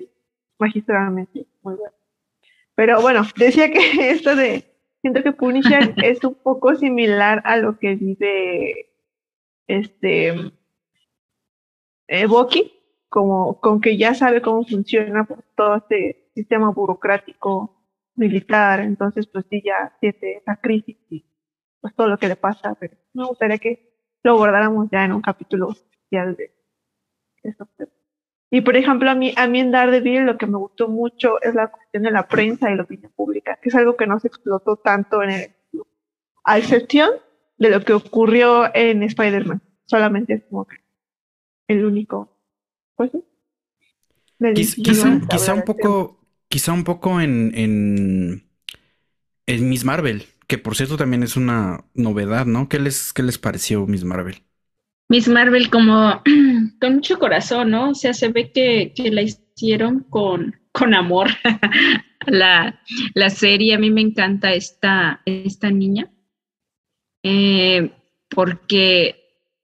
[0.58, 1.94] magistralmente, muy bueno.
[2.74, 4.68] Pero bueno, decía que esto de
[5.00, 8.90] Siento que Punisher es un poco similar a lo que vive
[9.68, 10.34] este
[12.08, 12.72] eh, Bucky,
[13.08, 19.62] como con que ya sabe cómo funciona todo este sistema burocrático militar, entonces pues sí
[19.64, 21.24] ya siente esa crisis y
[21.80, 23.88] pues todo lo que le pasa, pero me gustaría que
[24.22, 26.52] lo abordáramos ya en un capítulo especial de
[27.44, 27.68] eso.
[28.50, 31.54] Y por ejemplo, a mí, a mí en Daredevil lo que me gustó mucho es
[31.54, 34.28] la cuestión de la prensa y la opinión pública, que es algo que no se
[34.28, 35.54] explotó tanto en el
[36.44, 37.10] a excepción
[37.58, 39.60] de lo que ocurrió en Spider-Man.
[39.84, 40.66] Solamente es como
[41.66, 42.37] el único.
[42.98, 48.44] Pues quizá, quizá un poco, quizá un poco en, en,
[49.46, 52.68] en Miss Marvel, que por cierto también es una novedad, ¿no?
[52.68, 54.42] ¿Qué les, qué les pareció Miss Marvel?
[55.08, 56.22] Miss Marvel como
[56.80, 57.90] con mucho corazón, ¿no?
[57.90, 61.28] O sea, se ve que, la hicieron con, con amor.
[62.26, 62.80] la,
[63.14, 66.10] la, serie, a mí me encanta esta, esta niña,
[67.22, 67.92] eh,
[68.28, 69.16] porque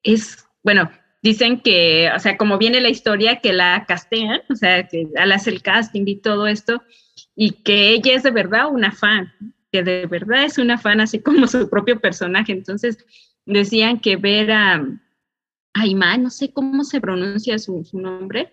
[0.02, 0.90] es, bueno,
[1.24, 5.32] dicen que, o sea, como viene la historia, que la castean, o sea, que al
[5.32, 6.82] hacer el casting y todo esto,
[7.34, 9.32] y que ella es de verdad una fan,
[9.72, 12.52] que de verdad es una fan, así como su propio personaje.
[12.52, 12.98] Entonces,
[13.46, 14.86] decían que ver a
[15.72, 18.52] Aymá, no sé cómo se pronuncia su, su nombre,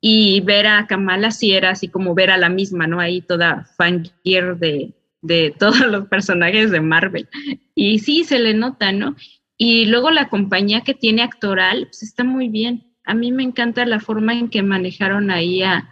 [0.00, 2.98] y ver a Kamala sí era así como ver a la misma, ¿no?
[2.98, 7.28] Ahí toda fangirl de, de todos los personajes de Marvel.
[7.76, 9.14] Y sí, se le nota, ¿no?
[9.58, 12.94] Y luego la compañía que tiene actoral, pues está muy bien.
[13.04, 15.90] A mí me encanta la forma en que manejaron ahí a,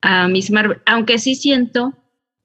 [0.00, 1.94] a Miss Marvel, aunque sí siento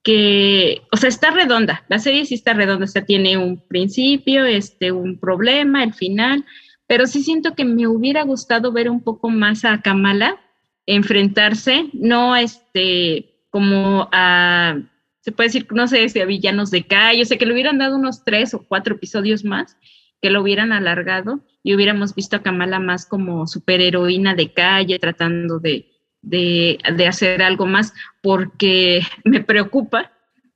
[0.03, 4.45] que, o sea, está redonda, la serie sí está redonda, o sea, tiene un principio,
[4.45, 6.45] este, un problema, el final,
[6.87, 10.37] pero sí siento que me hubiera gustado ver un poco más a Kamala
[10.85, 14.75] enfrentarse, no este, como a,
[15.21, 17.77] se puede decir, no sé, si a villanos de calle, o sea, que le hubieran
[17.77, 19.77] dado unos tres o cuatro episodios más,
[20.23, 25.59] que lo hubieran alargado y hubiéramos visto a Kamala más como superheroína de calle, tratando
[25.59, 30.13] de, de, de hacer algo más, porque me preocupa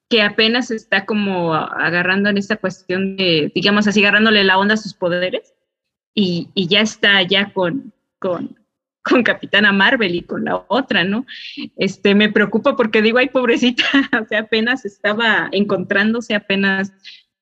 [0.09, 4.77] que apenas está como agarrando en esta cuestión de, digamos así, agarrándole la onda a
[4.77, 5.53] sus poderes
[6.13, 8.57] y, y ya está ya con, con,
[9.03, 11.25] con Capitana Marvel y con la otra, ¿no?
[11.75, 13.83] Este, me preocupa porque digo, ay, pobrecita,
[14.21, 16.93] o sea, apenas estaba encontrándose, apenas,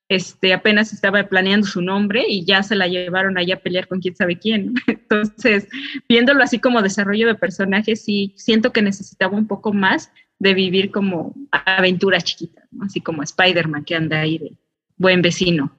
[0.08, 4.00] este, apenas estaba planeando su nombre y ya se la llevaron allá a pelear con
[4.00, 4.74] quién sabe quién.
[4.88, 5.68] Entonces,
[6.08, 10.92] viéndolo así como desarrollo de personajes, sí, siento que necesitaba un poco más de vivir
[10.92, 12.86] como aventuras chiquitas, ¿no?
[12.86, 14.58] así como Spider-Man que anda ahí de
[14.98, 15.72] buen vecino.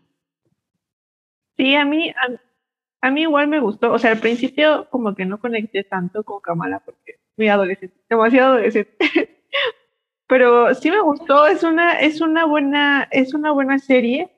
[1.57, 2.13] Sí, a mí,
[3.01, 6.41] a mí igual me gustó, o sea, al principio como que no conecté tanto con
[6.41, 8.97] Kamala porque muy adolescente, demasiado adolescente.
[10.29, 14.31] Pero sí me gustó, es una, es una buena, es una buena serie.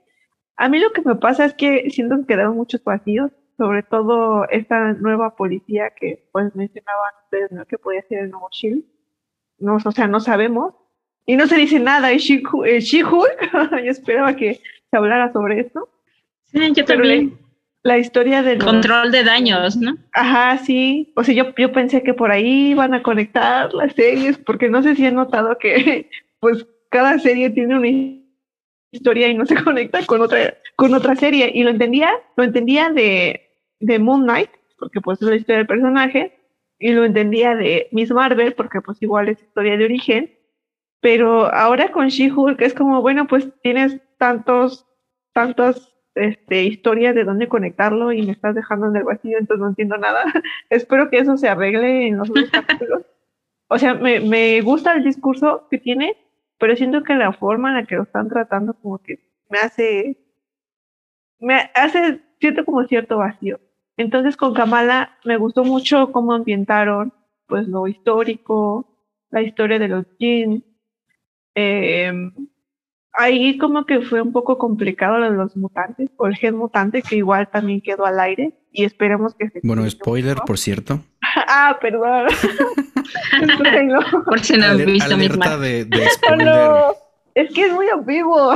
[0.57, 4.49] A mí lo que me pasa es que siento que quedaron muchos vacíos, sobre todo
[4.51, 7.65] esta nueva policía que pues mencionaban ustedes, ¿no?
[7.65, 8.85] Que podía ser el nuevo Shield.
[9.59, 10.75] No, o sea, no sabemos.
[11.27, 13.51] Y no se dice nada, es She-Hulk.
[13.85, 15.89] yo esperaba que se hablara sobre esto.
[16.45, 17.39] Sí, yo también
[17.89, 19.97] la historia del control de daños, ¿no?
[20.13, 21.11] Ajá, sí.
[21.17, 24.83] O sea, yo, yo pensé que por ahí iban a conectar las series, porque no
[24.83, 27.89] sé si han notado que pues cada serie tiene una
[28.93, 31.51] historia y no se conecta con otra, con otra serie.
[31.55, 33.41] Y lo entendía, lo entendía de,
[33.81, 36.39] de Moon Knight, porque pues es la historia del personaje,
[36.79, 40.39] y lo entendía de Miss Marvel, porque pues igual es historia de origen.
[41.01, 44.87] Pero ahora con She-Hulk es como, bueno, pues tienes tantos,
[45.33, 49.69] tantos este, historia de dónde conectarlo y me estás dejando en el vacío, entonces no
[49.69, 50.23] entiendo nada.
[50.71, 53.03] Espero que eso se arregle en los capítulos.
[53.69, 56.17] O sea, me, me gusta el discurso que tiene,
[56.59, 60.19] pero siento que la forma en la que lo están tratando como que me hace,
[61.39, 63.61] me hace, siento como cierto vacío.
[63.97, 67.13] Entonces con Kamala me gustó mucho cómo ambientaron
[67.47, 68.87] pues lo histórico,
[69.31, 70.63] la historia de los jeans,
[71.55, 72.13] eh,
[73.19, 77.03] ahí como que fue un poco complicado lo de los mutantes, o el gen mutante
[77.03, 79.61] que igual también quedó al aire y esperemos que se...
[79.65, 81.01] Bueno, spoiler, por cierto.
[81.49, 82.29] ah, perdón.
[84.25, 86.71] por si no han visto alerta de, de spoiler.
[87.35, 88.55] es que es muy ambiguo,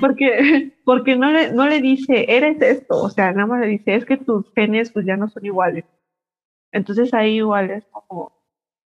[0.00, 3.96] porque, porque no, le, no le dice, eres esto, o sea, nada más le dice,
[3.96, 5.84] es que tus genes pues ya no son iguales.
[6.72, 8.32] Entonces ahí igual es como,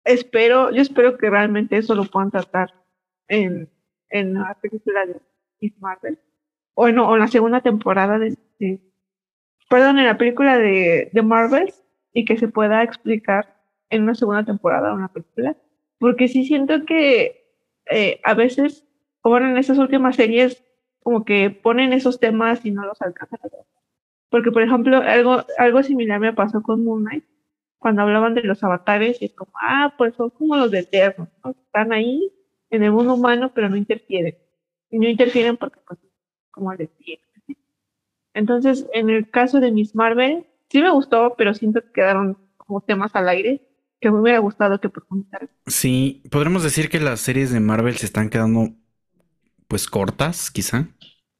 [0.04, 2.74] espero, yo espero que realmente eso lo puedan tratar
[3.28, 3.70] en,
[4.10, 5.20] en la película de
[5.60, 6.18] Miss Marvel.
[6.74, 8.36] O, no, o en la segunda temporada de,
[9.68, 11.72] Perdón, en la película de, de Marvel
[12.12, 13.56] y que se pueda explicar
[13.90, 15.56] en una segunda temporada una película.
[15.98, 17.38] Porque sí siento que
[17.90, 18.86] eh, a veces,
[19.20, 20.64] como en esas últimas series,
[21.02, 23.40] como que ponen esos temas y no los alcanzan.
[24.30, 27.24] Porque, por ejemplo, algo, algo similar me pasó con Moon Knight,
[27.78, 31.28] cuando hablaban de los avatares, y es como, ah, pues son como los de Eterno,
[31.44, 31.52] ¿no?
[31.52, 32.30] Están ahí
[32.70, 34.36] en el mundo humano, pero no interfieren.
[34.90, 35.98] Y no interfieren porque, pues,
[36.50, 37.20] como les dije.
[38.34, 42.80] Entonces, en el caso de Miss Marvel, sí me gustó, pero siento que quedaron como
[42.80, 43.62] temas al aire
[44.00, 45.50] que me hubiera gustado que preguntaran.
[45.66, 48.70] Sí, podremos decir que las series de Marvel se están quedando,
[49.66, 50.88] pues, cortas, quizá.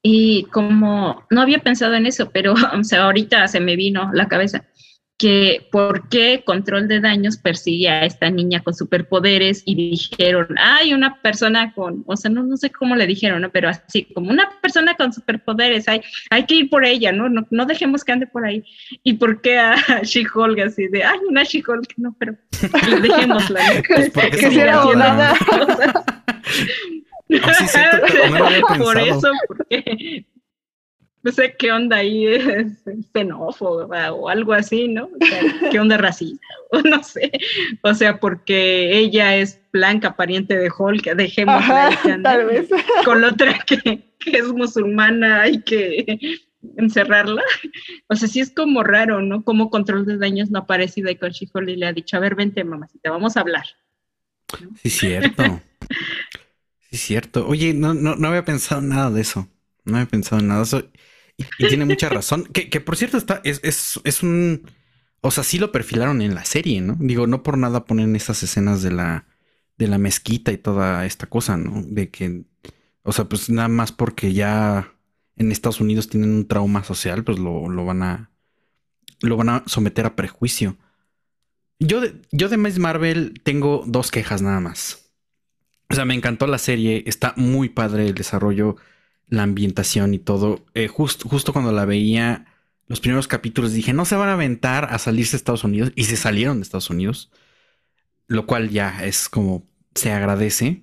[0.02, 4.28] Y como no había pensado en eso, pero o sea, ahorita se me vino la
[4.28, 4.64] cabeza
[5.18, 10.94] que por qué control de daños persigue a esta niña con superpoderes y dijeron, hay
[10.94, 13.50] una persona con, o sea, no, no sé cómo le dijeron, ¿no?
[13.50, 16.00] pero así, como una persona con superpoderes, hay,
[16.30, 17.28] hay que ir por ella, ¿no?
[17.28, 17.44] ¿no?
[17.50, 18.62] No dejemos que ande por ahí.
[19.02, 21.94] ¿Y por qué a She-Hulk así de, ay, una She-Hulk?
[21.96, 22.36] No, pero
[23.02, 23.60] dejémosla.
[24.94, 25.02] ¿no?
[27.28, 28.00] Pues que sea
[28.78, 30.24] por eso, porque
[31.22, 35.06] no sé qué onda ahí, es xenófoba o algo así, ¿no?
[35.06, 36.46] O sea, ¿Qué onda racista?
[36.70, 37.32] O no sé.
[37.80, 41.64] O sea, porque ella es blanca, pariente de Hulk, dejemos
[42.22, 42.68] tal vez.
[43.06, 46.18] con otra que, que, es musulmana, hay que
[46.76, 47.42] encerrarla.
[48.08, 49.44] O sea, sí es como raro, ¿no?
[49.44, 51.32] Como control de daños no ha aparecido y con
[51.66, 53.64] y le ha dicho, a ver, vente, mamacita, vamos a hablar.
[54.82, 55.62] Sí, cierto.
[56.90, 57.48] sí, cierto.
[57.48, 59.48] Oye, no, no, no había pensado nada de eso.
[59.86, 60.84] No había pensado en nada de eso.
[61.38, 62.44] Y, tiene mucha razón.
[62.52, 64.70] Que, que, por cierto está, es, es, es, un.
[65.20, 66.96] O sea, sí lo perfilaron en la serie, ¿no?
[66.98, 69.26] Digo, no por nada ponen esas escenas de la,
[69.76, 71.82] de la mezquita y toda esta cosa, ¿no?
[71.82, 72.44] De que.
[73.02, 74.92] O sea, pues nada más porque ya
[75.36, 78.30] en Estados Unidos tienen un trauma social, pues lo, lo van a.
[79.20, 80.76] Lo van a someter a prejuicio.
[81.80, 85.12] Yo de, yo de Miss Marvel tengo dos quejas nada más.
[85.90, 88.76] O sea, me encantó la serie, está muy padre el desarrollo
[89.28, 90.64] la ambientación y todo.
[90.74, 92.46] Eh, justo cuando la veía,
[92.86, 96.04] los primeros capítulos dije, no se van a aventar a salirse de Estados Unidos y
[96.04, 97.30] se salieron de Estados Unidos,
[98.26, 100.82] lo cual ya es como se agradece,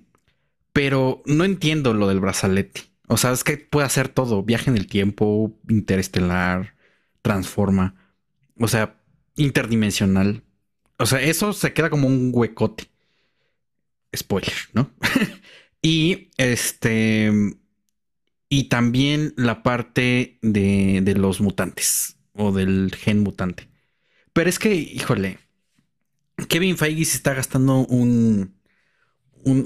[0.72, 2.82] pero no entiendo lo del brazalete.
[3.08, 6.74] O sea, es que puede hacer todo, viaje en el tiempo, interestelar,
[7.22, 7.94] transforma,
[8.58, 9.00] o sea,
[9.36, 10.42] interdimensional.
[10.98, 12.90] O sea, eso se queda como un huecote.
[14.14, 14.90] Spoiler, ¿no?
[15.82, 17.32] y este
[18.48, 23.68] y también la parte de, de, los mutantes o del gen mutante.
[24.32, 25.38] Pero es que, híjole,
[26.48, 28.54] Kevin Feige se está gastando un,
[29.44, 29.64] un,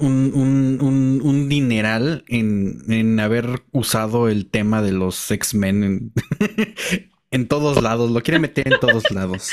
[0.80, 6.12] un, un dineral en, en, haber usado el tema de los X-Men en,
[7.30, 8.10] en, todos lados.
[8.10, 9.50] Lo quiere meter en todos lados.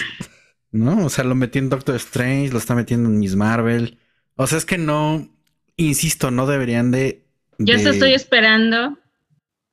[0.72, 1.06] ¿No?
[1.06, 3.98] O sea, lo metió en Doctor Strange, lo está metiendo en Miss Marvel.
[4.36, 5.28] O sea, es que no,
[5.76, 7.26] insisto, no deberían de...
[7.58, 9.00] Yo estoy esperando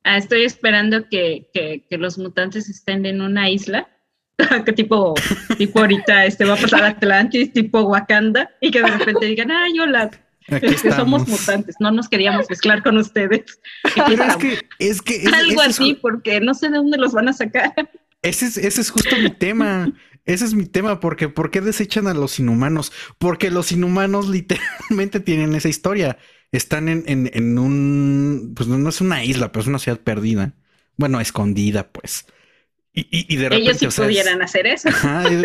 [0.05, 1.49] Ah, estoy esperando que,
[1.89, 3.89] los mutantes estén en una isla,
[4.65, 5.15] que tipo,
[5.57, 9.79] tipo ahorita este, va a pasar Atlantis, tipo Wakanda, y que de repente digan, ay,
[9.79, 10.11] hola,
[10.47, 13.59] que somos mutantes, no nos queríamos mezclar con ustedes.
[14.07, 17.73] es que, es que Algo así, porque no sé de dónde los van a sacar.
[18.21, 19.91] Ese es, ese es justo mi tema.
[20.25, 22.91] Ese es mi tema, porque ¿por qué desechan a los inhumanos?
[23.17, 26.17] Porque los inhumanos literalmente tienen esa historia
[26.57, 30.53] están en, en, un, pues no es una isla, pero es una ciudad perdida.
[30.97, 32.25] Bueno, escondida, pues.
[32.93, 34.89] Y, y, de repente, ellos sí pudieran hacer eso.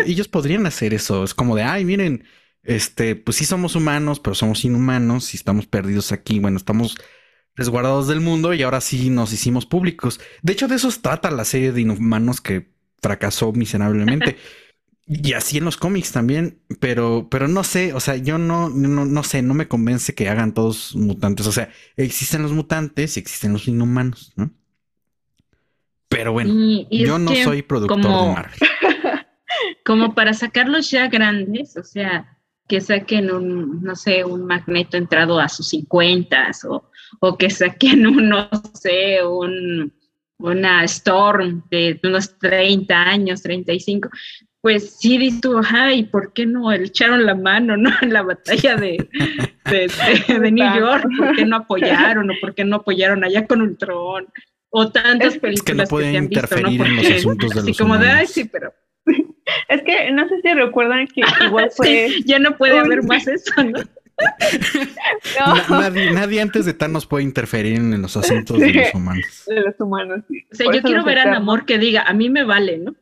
[0.05, 1.23] ellos podrían hacer eso.
[1.23, 2.23] Es como de, ay, miren,
[2.63, 6.39] este, pues sí somos humanos, pero somos inhumanos y estamos perdidos aquí.
[6.39, 6.95] Bueno, estamos
[7.55, 10.21] resguardados del mundo y ahora sí nos hicimos públicos.
[10.41, 12.71] De hecho, de eso trata la serie de inhumanos que
[13.01, 14.37] fracasó miserablemente.
[15.13, 19.03] Y así en los cómics también, pero, pero no sé, o sea, yo no, no,
[19.03, 21.45] no sé, no me convence que hagan todos mutantes.
[21.47, 24.51] O sea, existen los mutantes y existen los inhumanos, ¿no?
[26.07, 26.53] Pero bueno,
[26.89, 28.59] yo no soy productor de Marvel.
[29.85, 32.37] Como para sacarlos ya grandes, o sea,
[32.69, 38.07] que saquen un, no sé, un magneto entrado a sus 50 o, o que saquen
[38.07, 39.91] un, no sé, un,
[40.37, 44.09] una Storm de unos 30 años, 35,
[44.61, 47.89] pues sí dices tú, ay, ¿por qué no le echaron la mano, no?
[48.01, 49.09] En la batalla de,
[49.65, 54.27] de, New York, ¿por qué no apoyaron o por qué no apoyaron allá con Ultron?
[54.69, 58.09] O tantas películas es que, no pueden interferir en los asuntos de los como de,
[58.09, 58.73] ay, sí, pero...
[59.67, 62.09] Es que no sé si recuerdan que igual fue...
[62.25, 63.79] ya no puede haber más eso, ¿no?
[65.69, 69.43] nadie, nadie, antes de Thanos puede interferir en los asuntos de los humanos.
[69.47, 70.45] De los humanos, sí.
[70.51, 72.95] O sea, yo quiero ver a Namor que diga, a mí me vale, ¿no?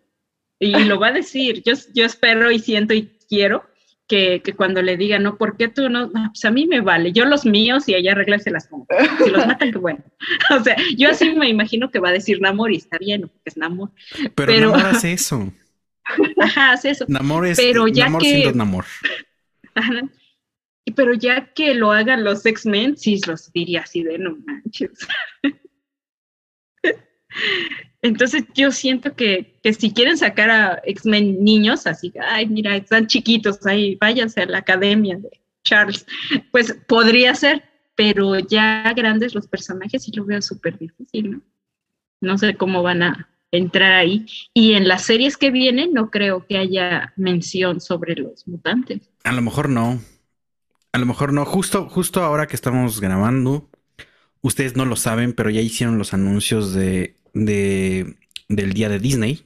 [0.60, 1.63] Y lo va a decir.
[1.65, 3.63] Yo, yo espero y siento y quiero
[4.10, 6.12] que, que, cuando le diga, no, ¿por qué tú no?
[6.12, 8.88] pues a mí me vale, yo los míos y ella arreglarse las como.
[9.23, 10.04] Si los matan, qué bueno.
[10.60, 13.42] o sea, yo así me imagino que va a decir Namor y está bien, porque
[13.46, 13.92] es Namor.
[14.36, 15.54] Pero, Pero Namor hace eso.
[16.42, 17.06] Ajá, hace eso.
[17.08, 18.86] Namor es Pero ya Namor que, siendo Namor.
[19.75, 20.02] Ajá.
[20.96, 25.08] Pero ya que lo hagan los X-Men, sí los diría así de no manches.
[28.02, 33.08] Entonces yo siento que, que si quieren sacar a X-Men niños, así, ay, mira, están
[33.08, 36.06] chiquitos, ahí váyanse a la academia de Charles,
[36.52, 37.63] pues podría ser,
[37.95, 41.41] pero ya grandes los personajes y lo veo súper difícil, ¿no?
[42.21, 44.25] No sé cómo van a entrar ahí.
[44.54, 49.10] Y en las series que vienen no creo que haya mención sobre los mutantes.
[49.23, 50.00] A lo mejor no.
[50.91, 51.45] A lo mejor no.
[51.45, 53.69] Justo, justo ahora que estamos grabando,
[54.41, 58.17] ustedes no lo saben, pero ya hicieron los anuncios de de,
[58.48, 59.46] del día de Disney.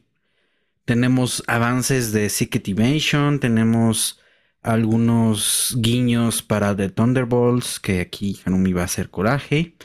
[0.86, 4.19] Tenemos avances de Secret Invasion, tenemos
[4.61, 9.75] algunos guiños para The Thunderbolts, que aquí Hanumi va a hacer coraje.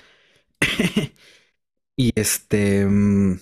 [1.96, 2.86] y este...
[2.86, 3.38] Mm,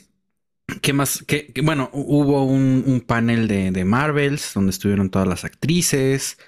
[0.82, 1.24] ¿Qué más?
[1.26, 6.38] ¿Qué, bueno, hubo un, un panel de, de Marvels donde estuvieron todas las actrices,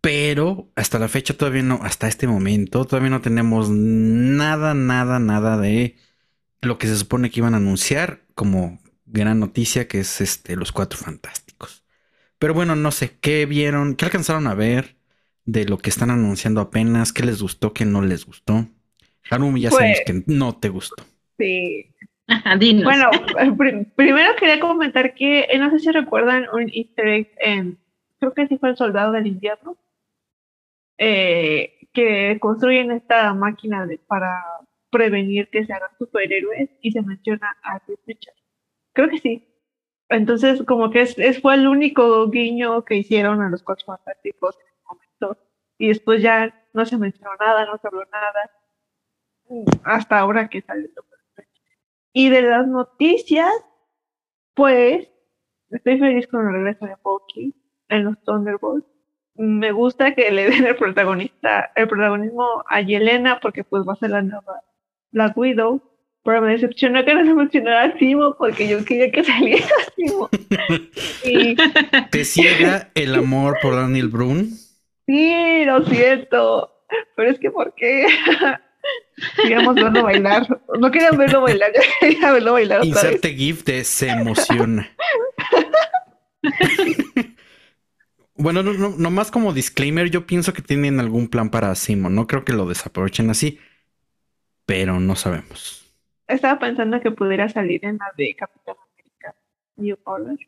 [0.00, 5.58] pero hasta la fecha todavía no, hasta este momento, todavía no tenemos nada, nada, nada
[5.58, 5.96] de
[6.66, 10.72] lo que se supone que iban a anunciar como gran noticia, que es este, los
[10.72, 11.84] cuatro fantásticos.
[12.38, 13.94] Pero bueno, no sé, ¿qué vieron?
[13.94, 14.96] ¿Qué alcanzaron a ver
[15.44, 17.12] de lo que están anunciando apenas?
[17.12, 17.72] ¿Qué les gustó?
[17.72, 18.66] ¿Qué no les gustó?
[19.30, 21.04] Harumi, ya sabemos Pues- que no te gustó.
[21.38, 21.86] Sí.
[22.26, 22.84] Ajá, dinos.
[22.84, 23.10] Bueno,
[23.58, 27.78] pri- primero quería comentar que, eh, no sé si recuerdan un easter egg en,
[28.18, 29.76] creo que sí fue el Soldado del Invierno,
[30.98, 34.42] eh, que construyen esta máquina de- para
[34.94, 38.40] prevenir que se hagan superhéroes y se menciona a Chris Richards.
[38.92, 39.48] Creo que sí.
[40.08, 44.66] Entonces, como que es, fue el único guiño que hicieron a los Cuatro Fantásticos en
[44.68, 45.42] ese momento.
[45.78, 48.50] Y después ya no se mencionó nada, no se habló nada.
[49.82, 51.60] Hasta ahora que el Strange.
[52.12, 53.52] Y de las noticias,
[54.54, 55.10] pues,
[55.70, 57.52] estoy feliz con el regreso de Bucky
[57.88, 58.86] en los Thunderbolts.
[59.34, 63.96] Me gusta que le den el protagonista, el protagonismo a Yelena, porque pues va a
[63.96, 64.62] ser la nueva
[65.14, 65.82] Black Widow.
[66.24, 70.28] Pero me decepcionó que no se mencionara a Timo, porque yo quería que saliera Timo.
[71.24, 71.54] Y
[72.10, 74.50] ¿Te ciega el amor por Daniel Brun?
[75.06, 76.70] sí, lo siento.
[77.16, 78.06] Pero es que, ¿por qué?
[79.36, 80.46] Queríamos verlo bailar.
[80.78, 82.88] No querían verlo bailar, ya quería verlo bailar vez.
[82.88, 84.90] Inserte GIF de se emociona.
[88.36, 92.10] bueno, no, no, nomás como disclaimer, yo pienso que tienen algún plan para Simo.
[92.10, 93.58] No creo que lo desaprovechen así,
[94.66, 95.82] pero no sabemos.
[96.26, 99.34] Estaba pensando que pudiera salir en la de Capitán América
[99.76, 100.38] New Order.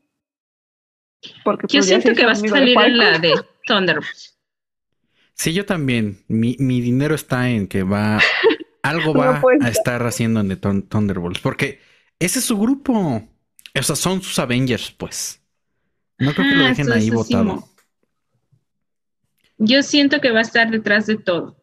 [1.44, 3.32] Porque Yo siento que va a salir en la de
[3.66, 4.38] Thunderbolts.
[5.34, 6.24] Sí, yo también.
[6.28, 8.18] Mi, mi dinero está en que va.
[8.82, 11.40] Algo va a estar haciendo en The Thun- Thunderbolts.
[11.40, 11.80] Porque
[12.18, 13.28] ese es su grupo.
[13.78, 15.42] O sea, son sus Avengers, pues.
[16.18, 17.10] No creo que lo Ah, dejen ahí.
[17.24, 17.68] Simo.
[19.58, 21.56] Yo siento que va a estar detrás de todo.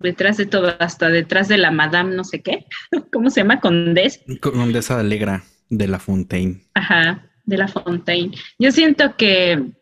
[0.00, 2.66] Detrás de todo, hasta detrás de la Madame no sé qué.
[3.12, 3.60] ¿Cómo se llama?
[3.60, 4.20] Condés.
[4.40, 6.62] Con esa alegra de la Fontaine.
[6.74, 8.36] Ajá, de la Fontaine.
[8.58, 9.72] Yo siento que,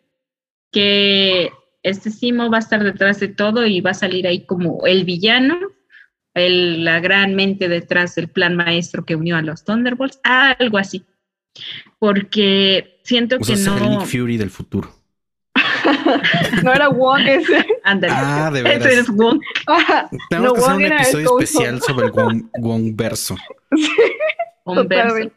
[0.73, 1.51] que
[1.83, 5.05] este Simo va a estar detrás de todo y va a salir ahí como el
[5.05, 5.57] villano,
[6.35, 11.05] el, la gran mente detrás del plan maestro que unió a los Thunderbolts, algo así.
[11.99, 13.89] Porque siento O sea, que el no.
[14.01, 14.98] Nick Fury del futuro.
[16.63, 17.67] No era Wong ese.
[17.85, 18.13] Ándale.
[18.17, 18.87] Ah, de Ese veras.
[18.87, 19.41] es Wong.
[20.31, 23.37] Tenemos No, que hacer Wong un episodio especial sobre el Wong, Wong verso.
[24.65, 25.31] un verso.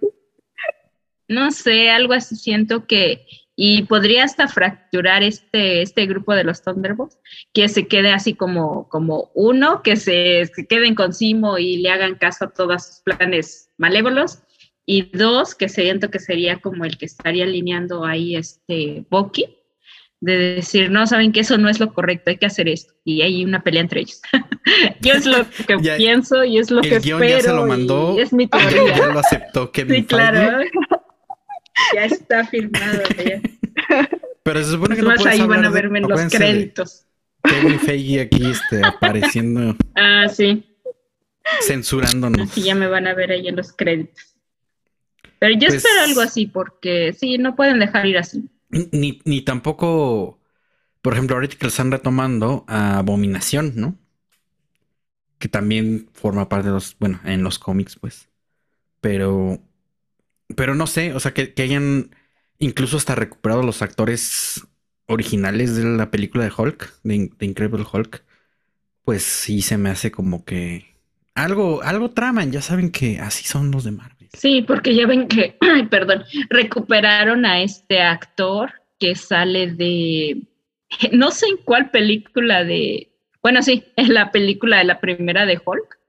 [1.28, 3.26] No sé, algo así siento que,
[3.56, 7.18] y podría hasta fracturar este, este grupo de los Thunderbolts,
[7.54, 11.90] que se quede así como, como uno, que se, se queden con Simo y le
[11.90, 14.40] hagan caso a todos sus planes malévolos,
[14.86, 19.46] y dos, que siento que sería como el que estaría alineando ahí este Bucky,
[20.22, 23.24] de decir, no, saben que eso no es lo correcto, hay que hacer esto, y
[23.24, 24.22] hay una pelea entre ellos.
[25.02, 27.38] Yo es lo que Ya- pienso y es lo el que guion espero.
[27.40, 28.20] ya se lo y mandó.
[28.20, 28.96] es mi teoría.
[28.98, 30.64] ya lo aceptó Kevin Sí, claro.
[31.96, 33.02] Ya está firmado.
[33.26, 33.42] ya.
[34.44, 36.38] Pero se supone que Es no puedes ahí van a de- verme en los de
[36.38, 37.06] créditos.
[37.44, 40.64] Kevin Feige aquí este, apareciendo, Ah, sí.
[41.62, 42.52] censurándonos.
[42.52, 44.36] Así ya me van a ver ahí en los créditos.
[45.40, 48.48] Pero yo Pues- espero algo así, porque sí, no pueden dejar ir así.
[48.72, 50.40] Ni, tampoco,
[51.02, 54.00] por ejemplo, ahorita que lo están retomando a Abominación, ¿no?
[55.40, 58.30] Que también forma parte de los, bueno, en los cómics, pues.
[59.02, 59.62] Pero,
[60.56, 62.16] pero no sé, o sea, que, que hayan
[62.60, 64.68] incluso hasta recuperado los actores
[65.08, 68.24] originales de la película de Hulk, de, de Incredible Hulk,
[69.04, 70.88] pues sí se me hace como que
[71.36, 74.21] algo, algo traman, ya saben que así son los de Marvel.
[74.34, 80.44] Sí, porque ya ven que, ay, perdón, recuperaron a este actor que sale de,
[81.12, 83.12] no sé en cuál película de,
[83.42, 86.00] bueno, sí, es la película de la primera de Hulk,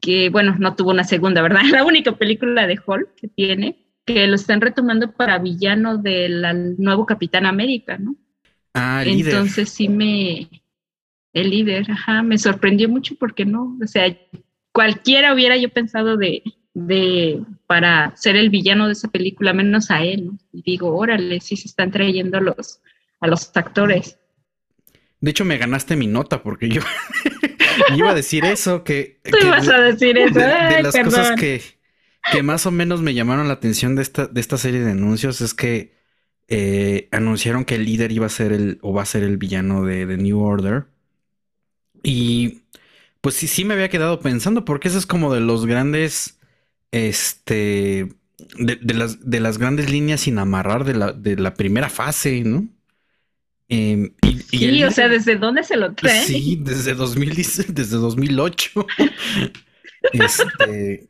[0.00, 1.62] que bueno, no tuvo una segunda, ¿verdad?
[1.72, 7.06] La única película de Hulk que tiene, que lo están retomando para villano del nuevo
[7.06, 8.14] Capitán América, ¿no?
[8.74, 9.32] Ah, líder.
[9.32, 10.48] Entonces sí me,
[11.32, 14.14] el líder, ajá, me sorprendió mucho porque no, o sea,
[14.70, 16.42] cualquiera hubiera yo pensado de,
[16.76, 20.38] de, para ser el villano de esa película, menos a él, ¿no?
[20.52, 22.80] Y digo, órale, sí se están trayendo a los,
[23.20, 24.18] a los actores.
[25.20, 26.82] De hecho, me ganaste mi nota porque yo
[27.86, 30.78] iba a decir eso, que, Tú que ibas de, a decir eso, de- de ay,
[30.78, 31.00] las perdón.
[31.00, 31.62] cosas que,
[32.28, 35.40] que más o menos me llamaron la atención de esta, de esta serie de anuncios
[35.40, 35.94] es que
[36.48, 39.84] eh, anunciaron que el líder iba a ser el, o va a ser el villano
[39.84, 40.86] de, de New Order.
[42.02, 42.62] Y
[43.20, 46.38] pues sí, sí me había quedado pensando, porque eso es como de los grandes
[46.90, 48.08] este,
[48.58, 52.68] de, las, de las grandes líneas sin amarrar de la, de la primera fase, ¿no?
[53.68, 54.14] Em,
[54.48, 56.22] sí, o sea, ¿desde dónde se lo trae?
[56.22, 57.34] Sí, desde, 2000,
[57.68, 58.86] desde 2008.
[60.12, 61.08] este,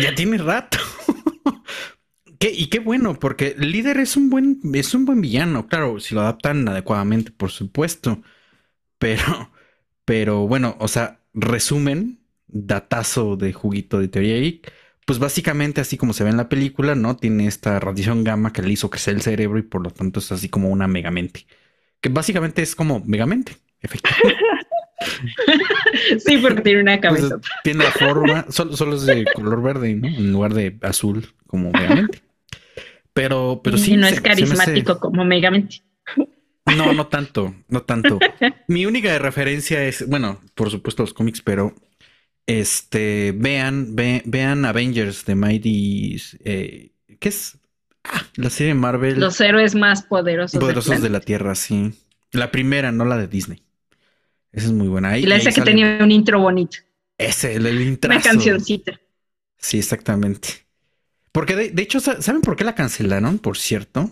[0.00, 0.78] ya tiene rato.
[2.40, 6.14] y qué bueno, porque el líder es un buen, es un buen villano, claro, si
[6.14, 8.22] lo adaptan adecuadamente, por supuesto.
[8.98, 9.52] Pero,
[10.04, 14.62] pero bueno, o sea, resumen, datazo de juguito de teoría y
[15.06, 17.16] pues básicamente así como se ve en la película, ¿no?
[17.16, 20.30] Tiene esta radiación gamma que le hizo crecer el cerebro y por lo tanto es
[20.32, 21.46] así como una megamente.
[22.00, 24.36] Que básicamente es como megamente, efectivamente.
[26.18, 27.40] sí, porque tiene una pues, cabeza.
[27.64, 30.08] tiene la forma, solo, es de color verde, ¿no?
[30.08, 32.22] En lugar de azul, como megamente.
[33.12, 33.94] Pero, pero sí.
[33.94, 35.82] Y no es carismático como megamente.
[36.76, 38.18] No, no tanto, no tanto.
[38.68, 41.74] Mi única referencia es, bueno, por supuesto los cómics, pero
[42.46, 47.58] este, vean, vean Avengers de Mighty, eh, ¿qué es?
[48.04, 49.20] Ah, la serie Marvel.
[49.20, 50.58] Los héroes más poderosos.
[50.58, 51.92] Poderosos de la Tierra, sí.
[52.32, 53.62] La primera, no la de Disney.
[54.50, 55.16] Esa es muy buena.
[55.18, 56.78] y la esa que tenía un intro bonito.
[57.16, 58.10] Ese, el, intro.
[58.10, 59.00] Una cancioncita.
[59.56, 60.48] Sí, exactamente.
[61.30, 63.38] Porque de, de, hecho, ¿saben por qué la cancelaron?
[63.38, 64.10] Por cierto.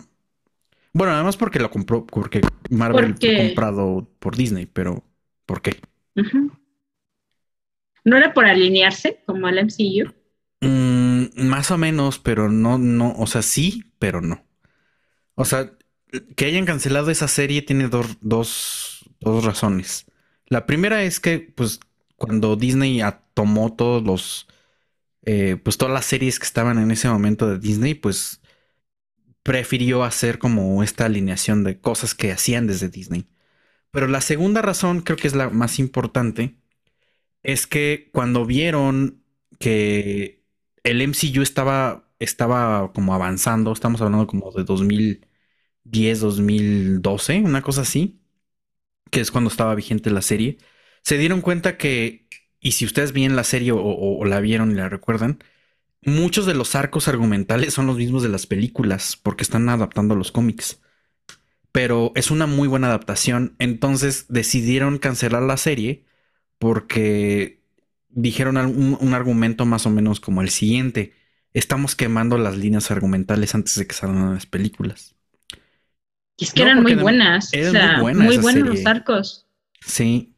[0.93, 5.05] Bueno, además porque lo compró, porque Marvel fue comprado por Disney, pero
[5.47, 5.77] ¿por qué?
[8.05, 10.13] ¿No era por alinearse como al MCU?
[10.61, 14.45] Mm, más o menos, pero no, no, o sea, sí, pero no.
[15.35, 15.73] O sea,
[16.37, 20.07] que hayan cancelado esa serie tiene dos, dos, dos razones.
[20.47, 21.81] La primera es que, pues,
[22.17, 23.01] cuando Disney
[23.35, 24.49] tomó todos los,
[25.25, 28.41] eh, pues, todas las series que estaban en ese momento de Disney, pues,
[29.43, 33.27] prefirió hacer como esta alineación de cosas que hacían desde Disney.
[33.91, 36.60] Pero la segunda razón, creo que es la más importante,
[37.43, 39.23] es que cuando vieron
[39.59, 40.45] que
[40.85, 48.21] el MCU estaba, estaba como avanzando, estamos hablando como de 2010, 2012, una cosa así,
[49.11, 50.59] que es cuando estaba vigente la serie,
[51.03, 52.29] se dieron cuenta que,
[52.61, 55.41] y si ustedes ven la serie o la vieron y la recuerdan,
[56.03, 60.33] muchos de los arcos argumentales son los mismos de las películas, porque están adaptando los
[60.33, 60.81] cómics.
[61.73, 63.55] Pero es una muy buena adaptación.
[63.59, 66.05] Entonces decidieron cancelar la serie
[66.61, 67.59] porque
[68.11, 71.15] dijeron un, argumento más o menos como el siguiente.
[71.55, 75.17] Estamos quemando las líneas argumentales antes de que salgan las películas.
[76.37, 77.53] Y es que eran muy buenas.
[77.53, 79.47] Eran muy, muy buenos los arcos.
[79.85, 80.35] Sí,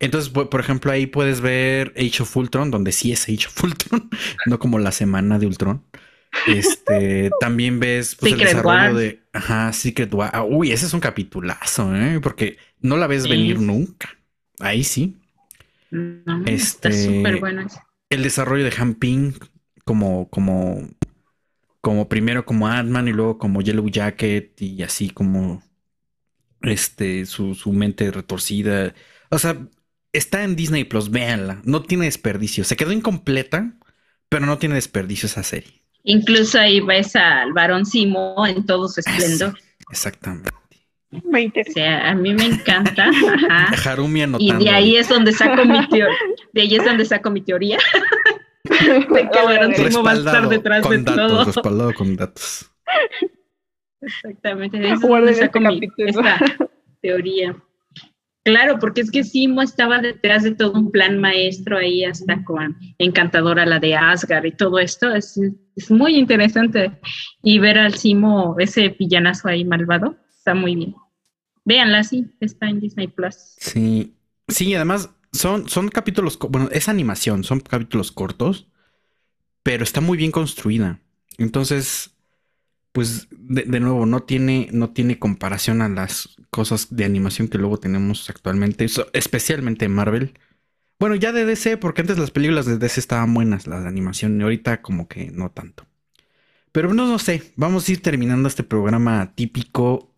[0.00, 4.10] entonces, por ejemplo, ahí puedes ver Age of Ultron, donde sí es Age of Ultron,
[4.46, 5.84] no como la semana de Ultron.
[6.48, 10.44] Este, también ves pues, el desarrollo de ajá, Secret War.
[10.48, 12.18] Uy, ese es un capitulazo, ¿eh?
[12.20, 14.18] Porque no la ves venir nunca.
[14.58, 15.16] Ahí sí.
[16.46, 17.66] Este, está súper bueno.
[18.10, 19.32] El desarrollo de Han Ping
[19.84, 20.88] como, como,
[21.80, 25.62] como primero como Ant-Man y luego como Yellow Jacket y así como
[26.62, 28.94] este, su, su mente retorcida.
[29.30, 29.58] O sea,
[30.14, 31.60] Está en Disney Plus, véanla.
[31.64, 32.62] No tiene desperdicio.
[32.62, 33.74] Se quedó incompleta,
[34.28, 35.82] pero no tiene desperdicio esa serie.
[36.04, 39.58] Incluso ahí ves al varón Simo en todo su esplendor.
[39.90, 40.50] exactamente.
[41.24, 41.70] Me interesa.
[41.70, 43.08] O sea, a mí me encanta.
[43.08, 43.90] Ajá.
[43.90, 46.16] Harumi Y de ahí es donde saco mi teoría.
[46.52, 47.78] De ahí es donde saco mi teoría.
[48.64, 51.44] de que va a estar detrás de datos, todo.
[51.44, 52.70] Respaldado con datos.
[54.00, 54.78] Exactamente.
[54.78, 56.38] De ahí es donde saco este mi, esta
[57.00, 57.56] teoría.
[58.44, 62.76] Claro, porque es que Simo estaba detrás de todo un plan maestro ahí, hasta con
[62.98, 65.14] Encantadora, la de Asgard y todo esto.
[65.14, 65.40] Es,
[65.88, 66.92] muy interesante.
[67.42, 70.94] Y ver al Simo, ese villanazo ahí malvado, está muy bien.
[71.64, 73.34] Véanla, sí, está en Disney Plus.
[73.58, 74.14] Sí,
[74.48, 78.68] sí, además son, son capítulos, bueno, es animación, son capítulos cortos,
[79.62, 81.00] pero está muy bien construida.
[81.38, 82.14] Entonces,
[82.92, 87.78] pues de, nuevo, no tiene, no tiene comparación a las cosas de animación que luego
[87.78, 90.38] tenemos actualmente, especialmente Marvel.
[91.00, 94.38] Bueno, ya de DC, porque antes las películas de DC estaban buenas, las de animación,
[94.38, 95.86] y ahorita como que no tanto.
[96.70, 100.13] Pero no, no sé, vamos a ir terminando este programa típico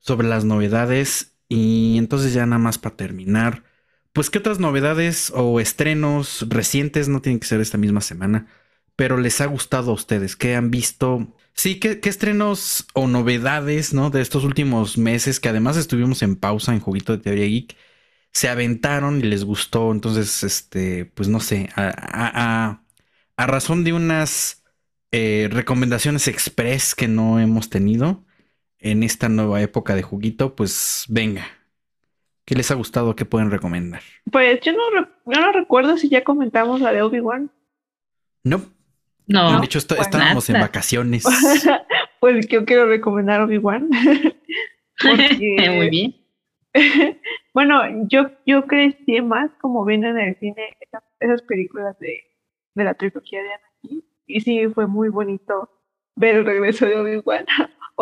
[0.00, 3.64] sobre las novedades y entonces ya nada más para terminar,
[4.12, 8.48] pues qué otras novedades o estrenos recientes, no tienen que ser esta misma semana,
[8.96, 14.10] pero les ha gustado a ustedes, qué han visto, Sí, ¿qué, estrenos o novedades, ¿no?
[14.10, 17.76] De estos últimos meses, que además estuvimos en pausa en Juguito de Teoría Geek,
[18.32, 19.92] se aventaron y les gustó.
[19.92, 22.82] Entonces, este, pues no sé, a,
[23.36, 24.64] razón de unas
[25.12, 28.24] eh, recomendaciones express que no hemos tenido
[28.80, 31.46] en esta nueva época de Juguito, pues venga.
[32.44, 33.14] ¿Qué les ha gustado?
[33.14, 34.02] ¿Qué pueden recomendar?
[34.30, 37.50] Pues yo no, no recuerdo si ya comentamos la de Obi-Wan.
[38.42, 38.62] No.
[39.26, 39.60] No.
[39.60, 41.24] de hecho, está- pues estábamos en vacaciones.
[42.20, 43.88] pues yo quiero recomendar Obi-Wan.
[45.00, 46.16] Porque- Muy bien.
[47.54, 52.20] bueno, yo, yo crecí más como viendo en el cine esas, esas películas de,
[52.74, 54.04] de la trilogía de Anakin.
[54.26, 55.70] Y sí, fue muy bonito
[56.16, 57.46] ver el regreso de Obi-Wan.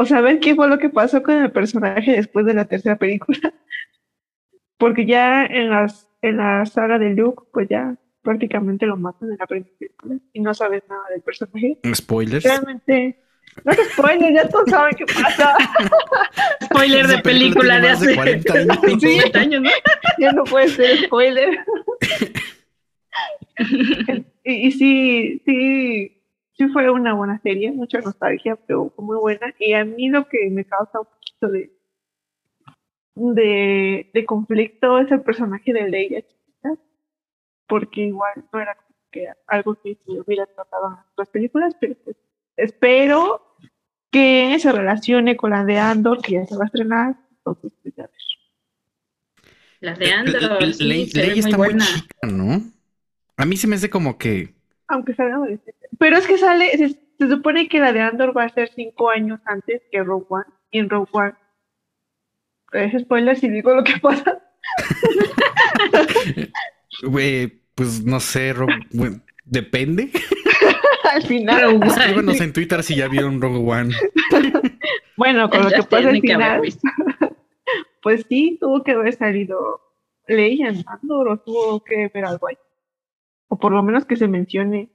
[0.01, 3.37] O saber qué fue lo que pasó con el personaje después de la tercera película.
[4.79, 9.39] Porque ya en, las, en la saga de Luke, pues ya prácticamente lo matan en
[9.41, 10.15] la primera película.
[10.33, 11.81] Y no sabes nada del personaje.
[11.93, 12.45] Spoilers.
[12.45, 13.19] Realmente,
[13.65, 15.57] no te spoilers, ya todos saben qué pasa.
[16.63, 18.79] Spoiler de película de hace 40 años.
[19.01, 19.71] 50 años, ¿no?
[20.21, 21.59] ya no puede ser spoiler.
[24.45, 26.18] y, y sí, sí,
[26.59, 29.55] sí fue una buena serie, mucha nostalgia, pero fue muy buena.
[29.59, 31.73] Y a mí lo que me causa un poquito de,
[33.15, 36.75] de, de conflicto es el personaje de Leia chiquita,
[37.69, 41.95] porque igual no era como que algo que se hubiera tratado en otras películas, pero
[42.05, 42.17] pues
[42.57, 43.57] espero
[44.11, 47.17] que se relacione con la de Andor, que ya se va a estrenar.
[47.39, 48.13] Entonces, pues, ya ver.
[49.81, 51.85] La de Andor, sí, se ve Leia está muy buena.
[51.85, 52.63] chica, ¿no?
[53.37, 54.58] A mí se me hace como que.
[54.89, 55.89] Aunque salga adolescente.
[55.99, 59.11] Pero es que sale, se, se supone que la de Andor va a ser cinco
[59.11, 60.45] años antes que Rogue One.
[60.71, 61.35] Y en Rogue One.
[62.73, 64.43] Es spoiler si digo lo que pasa.
[67.03, 68.55] Güey, pues no sé,
[69.45, 70.11] depende.
[71.13, 71.81] Al final.
[71.85, 73.95] Escríbanos en Twitter si ya vieron Rogue One.
[75.17, 76.63] Bueno, con lo que pasa al final,
[78.03, 79.81] pues sí, tuvo que haber salido
[80.29, 82.59] Leia en Andor o tuvo que ver algo ahí.
[83.49, 84.91] O por lo menos que se mencione.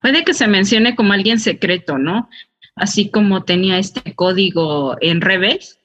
[0.00, 2.28] Puede que se mencione como alguien secreto, ¿no?
[2.76, 5.78] Así como tenía este código en Rebels,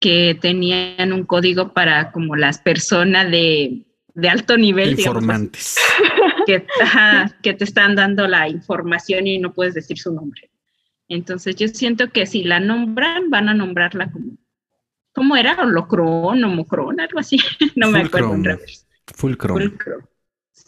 [0.00, 3.84] que tenían un código para como las personas de,
[4.14, 5.76] de alto nivel, digamos Informantes.
[6.46, 10.50] que, ajá, que te están dando la información y no puedes decir su nombre.
[11.08, 14.32] Entonces yo siento que si la nombran, van a nombrarla como,
[15.12, 15.56] ¿cómo era?
[15.60, 17.38] Holocron, Homocron, algo así.
[17.76, 18.58] no me acuerdo en.
[19.14, 19.58] Fulcrum.
[19.58, 20.02] Fulcrum.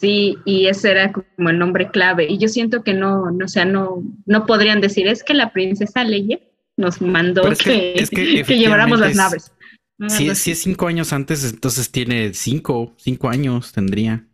[0.01, 2.25] Sí, y ese era como el nombre clave.
[2.27, 5.53] Y yo siento que no, no, o sea, no, no podrían decir, es que la
[5.53, 6.39] princesa Leia
[6.75, 9.51] nos mandó es que- que, es que que lleváramos las naves.
[9.99, 10.09] ¿no?
[10.09, 10.51] Si, es- si así.
[10.51, 14.25] es cinco años antes, entonces tiene cinco, cinco años tendría.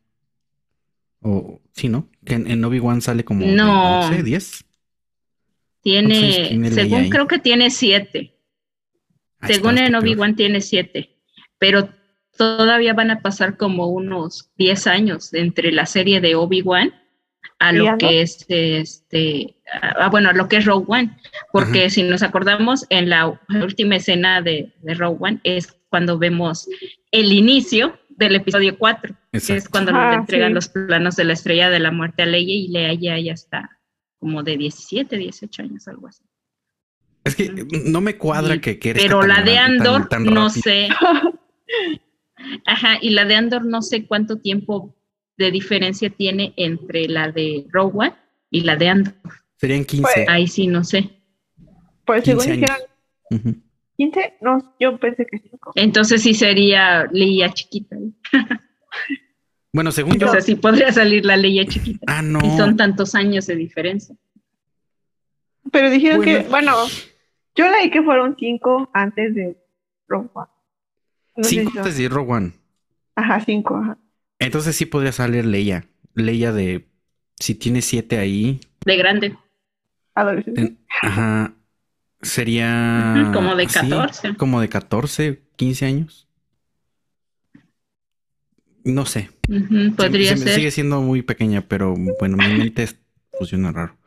[1.22, 2.10] O sí, ¿no?
[2.24, 4.02] Que en, en Obi-Wan sale como de No.
[4.08, 4.64] 11, 10.
[5.82, 7.10] Tiene, ¿Cuántos años tiene Leia según ahí?
[7.10, 8.34] creo que tiene siete.
[9.40, 9.96] Ah, según está- en.
[9.96, 11.18] Obi-Wan tiene siete.
[11.60, 11.90] Pero
[12.38, 16.94] todavía van a pasar como unos 10 años entre la serie de Obi-Wan
[17.60, 21.18] a ¿Y lo que es este, ah, bueno, a lo que es Rogue One,
[21.52, 26.68] porque si nos acordamos en la última escena de, de Rogue One es cuando vemos
[27.12, 30.54] el inicio del episodio 4, que es cuando Ah, le entregan sí.
[30.56, 33.80] los planos de la estrella de la muerte a Leia y Leia ya, ya está
[34.20, 36.24] como de 17, 18 años, algo así.
[37.24, 37.50] Es que
[37.86, 40.90] no me cuadra Sí, que, que eres Pero la de tan- Andor, tan no sé.
[42.66, 44.96] Ajá, y la de Andor no sé cuánto tiempo
[45.38, 48.14] de diferencia tiene entre la de Rogue One
[48.50, 49.14] y la de Andor.
[49.58, 50.02] Serían 15.
[50.02, 51.10] Pues, Ahí sí, no sé.
[52.06, 52.70] Pues según 15 años.
[53.30, 53.62] dijeron Ujú.
[53.98, 55.72] 15, no, yo pensé que 5.
[55.76, 57.96] Entonces sí sería Leia chiquita.
[57.98, 58.14] ¿no?
[59.74, 60.28] Bueno, según yo.
[60.28, 62.00] O sea, sí podría salir la Leia chiquita.
[62.08, 62.40] Ah, no.
[62.44, 64.16] Y son tantos años de diferencia.
[65.72, 66.44] Pero dijeron Bueno.
[66.44, 66.74] que, bueno,
[67.56, 69.56] yo leí que fueron 5 antes de
[70.08, 70.48] Rogue One.
[71.44, 72.52] Cinco antes de Rogue One.
[73.16, 73.98] Ajá, 5, ajá.
[74.40, 75.86] Entonces sí podría salir Leia.
[76.14, 76.88] Leia de.
[77.40, 78.60] Si tiene siete ahí.
[78.86, 79.36] De grande.
[80.16, 80.76] Adolescente.
[81.02, 81.54] ajá.
[82.22, 83.30] Sería.
[83.34, 84.36] Como de sí, 14.
[84.36, 86.28] como de 14, 15 años.
[88.84, 89.30] No sé.
[89.50, 90.56] Ujú, podría Se- ser.
[90.56, 92.98] Sigue siendo muy pequeña, pero bueno, mi mente es-
[93.38, 93.98] funciona raro.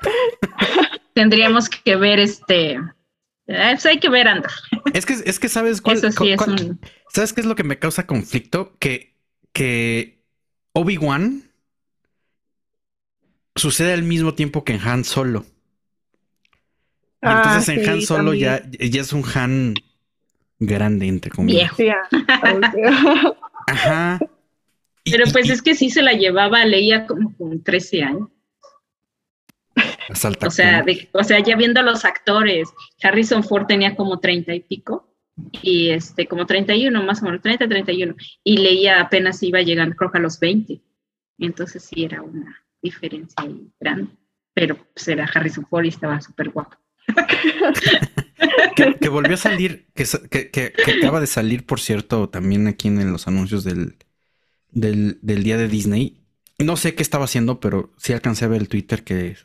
[1.14, 2.78] Tendríamos que ver este.
[3.48, 4.50] Eh, pues hay que ver Andor.
[4.94, 6.80] Es que, es que sabes cuál, Eso sí cuál- es un.
[7.12, 8.76] ¿Sabes qué es lo que me causa conflicto?
[8.78, 9.16] Que,
[9.52, 10.22] que
[10.74, 11.42] Obi-Wan
[13.56, 15.44] sucede al mismo tiempo que en Han Solo.
[17.20, 19.74] Ah, entonces en sí, Han Solo ya, ya es un Han
[20.60, 21.76] grande, entre comillas.
[21.76, 21.96] Viejo.
[22.28, 23.32] Ah.
[23.66, 24.18] Ajá.
[25.04, 28.02] Pero y- pues y- es que sí se la llevaba a Leia como con 13
[28.04, 28.28] años.
[30.48, 32.68] O sea, de- o sea, ya viendo a los actores,
[33.02, 35.06] Harrison Ford tenía como 30 y pico,
[35.62, 40.10] y este, como 31, más o menos, 30, 31, y Leia apenas iba llegando, creo
[40.10, 40.80] que a los 20.
[41.38, 44.10] Entonces sí era una diferencia ahí grande.
[44.54, 46.76] Pero pues era Harrison Ford y estaba súper guapo.
[48.76, 52.66] que, que volvió a salir, que, que, que- que acaba de salir, por cierto, también
[52.66, 53.96] aquí en los anuncios del,
[54.70, 56.18] del, del día de Disney.
[56.58, 59.36] no sé qué estaba haciendo, pero sí alcancé a ver el Twitter que.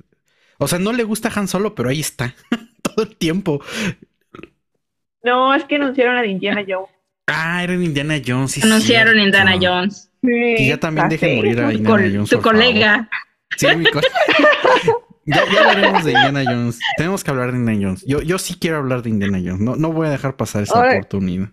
[0.64, 2.34] O sea, no le gusta Han Solo, pero ahí está.
[2.82, 3.62] Todo el tiempo.
[5.24, 6.90] No, es que anunciaron a Indiana Jones.
[7.28, 8.52] Ah, era Indiana Jones.
[8.52, 9.26] Sí, Anunciaron cierto.
[9.40, 10.10] Indiana Jones.
[10.22, 11.36] Sí, Y ya también sé.
[11.38, 12.30] morir a Tu, Indiana col- Jones.
[12.30, 12.58] tu por favor.
[12.58, 13.10] colega.
[13.58, 14.02] Sí, mi co-
[15.26, 16.80] ya, ya hablaremos de Indiana Jones.
[16.98, 18.04] Tenemos que hablar de Indiana Jones.
[18.06, 19.60] Yo, yo sí quiero hablar de Indiana Jones.
[19.62, 21.50] No, no voy a dejar pasar esa Ahora- oportunidad.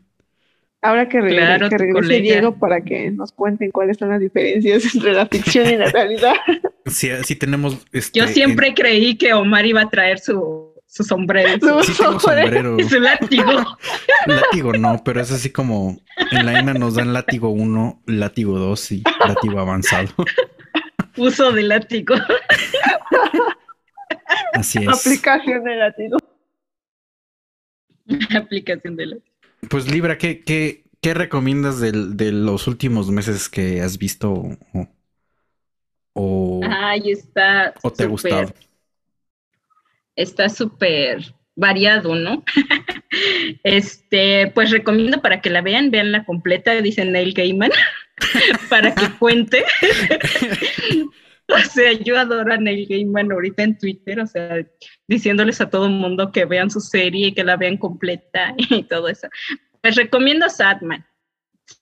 [0.83, 2.21] Ahora que, regrese, Claro, que regrese.
[2.21, 6.35] Diego para que nos cuenten cuáles son las diferencias entre la ficción y la realidad.
[6.87, 7.87] Sí, sí tenemos.
[7.93, 11.93] Este, Yo siempre creí que Omar iba a traer su, su sombrero y su, sí
[11.93, 12.81] sombrero.
[12.81, 13.79] y su látigo.
[14.27, 16.01] Látigo no, pero es así como
[16.33, 20.09] en la INA nos dan látigo 1, látigo 2 y látigo avanzado.
[21.17, 22.15] Uso de látigo.
[24.55, 24.89] Así es.
[24.89, 26.19] Aplicación de latido.
[28.35, 29.30] Aplicación de látigo.
[29.69, 34.89] Pues Libra, ¿qué, qué, qué recomiendas del- de los últimos meses que has visto o,
[36.15, 37.75] o, Ay, está.
[37.83, 38.55] o te ha súper- gustado?
[40.17, 42.45] Está súper variado, ¿no?
[43.65, 47.73] Este, pues recomiendo para que la vean, vean la completa, dice Neil Gaiman,
[48.71, 49.65] para que cuente.
[51.55, 54.65] O sea, yo adoro a Neil Gaiman ahorita en Twitter, o sea,
[55.09, 58.85] diciéndoles a todo el mundo que vean su serie y que la vean completa y
[58.85, 59.29] todo eso.
[59.83, 61.05] Pues recomiendo Sandman.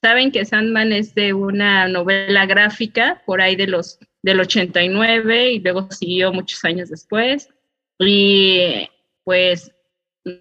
[0.03, 5.61] Saben que Sandman es de una novela gráfica por ahí de los del 89 y
[5.61, 7.49] luego siguió muchos años después.
[7.99, 8.89] Y
[9.25, 9.73] pues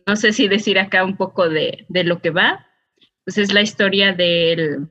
[0.06, 2.66] no sé si decir acá un poco de, de lo que va.
[3.24, 4.90] Pues es la historia del,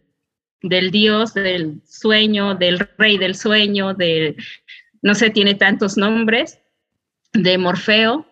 [0.62, 4.36] del dios del sueño, del rey del sueño, del,
[5.02, 6.58] no sé, tiene tantos nombres,
[7.32, 8.26] de Morfeo,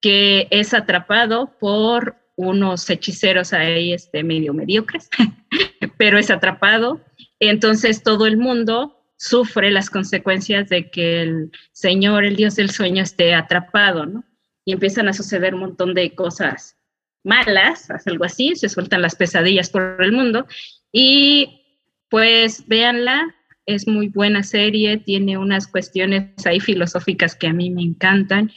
[0.00, 5.08] que es atrapado por unos hechiceros ahí este, medio mediocres,
[5.98, 7.00] pero es atrapado.
[7.40, 13.02] Entonces todo el mundo sufre las consecuencias de que el Señor, el Dios del sueño,
[13.02, 14.24] esté atrapado, ¿no?
[14.64, 16.76] Y empiezan a suceder un montón de cosas
[17.24, 20.46] malas, algo así, se sueltan las pesadillas por el mundo.
[20.92, 21.65] Y
[22.10, 23.34] pues véanla,
[23.66, 28.52] es muy buena serie, tiene unas cuestiones ahí filosóficas que a mí me encantan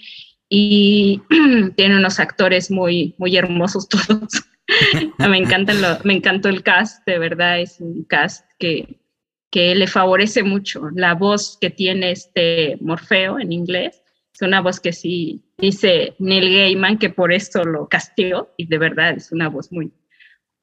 [0.47, 1.21] y
[1.75, 4.45] tiene unos actores muy, muy hermosos todos.
[5.17, 8.99] me, encantan lo, me encantó el cast, de verdad, es un cast que,
[9.51, 10.89] que le favorece mucho.
[10.95, 14.01] La voz que tiene este Morfeo en inglés
[14.33, 18.77] es una voz que sí dice Neil Gaiman que por esto lo castió y de
[18.77, 19.91] verdad es una voz muy,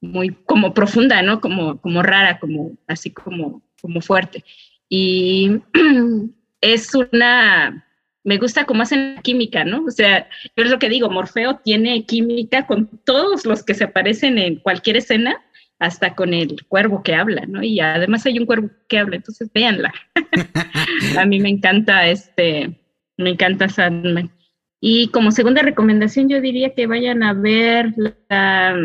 [0.01, 1.41] muy como profunda, ¿no?
[1.41, 4.43] Como, como rara, como así como, como fuerte.
[4.89, 5.59] Y
[6.61, 7.85] es una,
[8.23, 9.85] me gusta cómo hacen química, ¿no?
[9.85, 13.85] O sea, yo es lo que digo, Morfeo tiene química con todos los que se
[13.85, 15.41] aparecen en cualquier escena,
[15.79, 17.63] hasta con el cuervo que habla, ¿no?
[17.63, 19.93] Y además hay un cuervo que habla, entonces véanla.
[21.17, 22.79] A mí me encanta este,
[23.17, 24.31] me encanta Sandman.
[24.79, 28.75] Y como segunda recomendación, yo diría que vayan a ver la,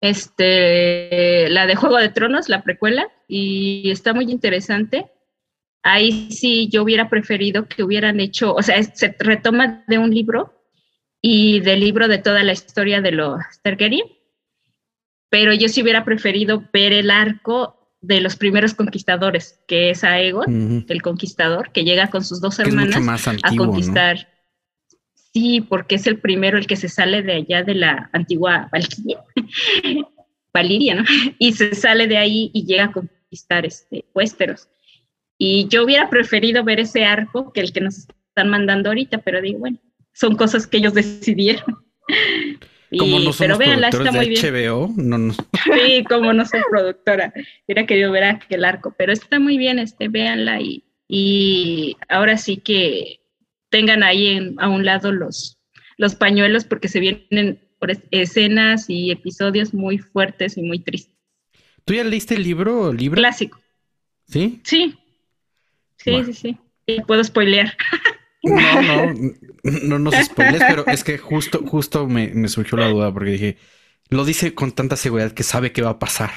[0.00, 5.06] este, la de Juego de Tronos, la precuela, y está muy interesante.
[5.82, 10.54] Ahí sí yo hubiera preferido que hubieran hecho, o sea, se retoma de un libro
[11.20, 14.06] y del libro de toda la historia de los Targaryen,
[15.30, 20.78] pero yo sí hubiera preferido ver el arco de los primeros conquistadores, que es Aegon,
[20.78, 20.86] Ujú.
[20.88, 22.96] el conquistador, que llega con sus dos hermanas
[23.42, 23.72] a ¿no?
[25.32, 29.18] Sí, porque es el primero el que se sale de allá de la antigua Valquiria,
[30.54, 31.04] Valiria, ¿no?
[31.38, 34.68] Y se sale de ahí y llega a conquistar este, Westeros.
[35.36, 39.40] Y yo hubiera preferido ver ese arco que el que nos están mandando ahorita, pero
[39.40, 39.78] digo, bueno,
[40.12, 41.76] son cosas que ellos decidieron.
[42.90, 44.66] Y- Como no pero somos véanla, productores está muy bien.
[44.70, 45.34] HBO, no.
[45.74, 47.32] Sí, como no soy productora,
[47.66, 52.56] hubiera querido ver aquel arco, pero está muy bien, este, véanla y, y ahora sí
[52.56, 53.17] que
[53.70, 55.58] tengan ahí en- a un lado los,
[55.96, 57.60] los pañuelos porque se vienen
[58.10, 61.14] escenas y episodios muy fuertes y muy tristes.
[61.84, 63.16] ¿Tú ya leíste el libro, Libra?
[63.18, 63.60] Clásico,
[64.26, 64.60] ¿Sí?
[64.64, 64.94] sí,
[65.96, 66.26] sí, Bueno.
[66.26, 66.56] sí, sí.
[66.86, 67.76] Y puedo spoilear.
[68.42, 69.14] No, no,
[69.82, 73.56] no nos spoiles, pero es que justo, justo me, me surgió la duda porque dije,
[74.10, 76.30] lo dice con tanta seguridad que sabe qué va a pasar.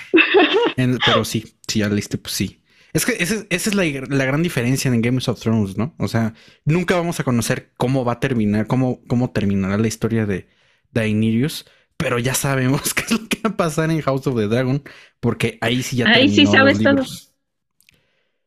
[0.78, 2.61] En- pero sí, si ya leíste, pues sí.
[2.94, 5.96] Es que esa, es- esa es la, la gran diferencia en Games of Thrones, ¿no?
[6.00, 6.34] O sea,
[6.66, 10.48] nunca vamos a conocer cómo va a terminar, cómo, cómo terminará la historia de
[10.92, 11.66] Daenerys,
[11.98, 14.84] pero ya sabemos qué es lo que va a pasar en House of the Dragon,
[15.20, 17.04] porque ahí sí ya Ahí sí sabes todo.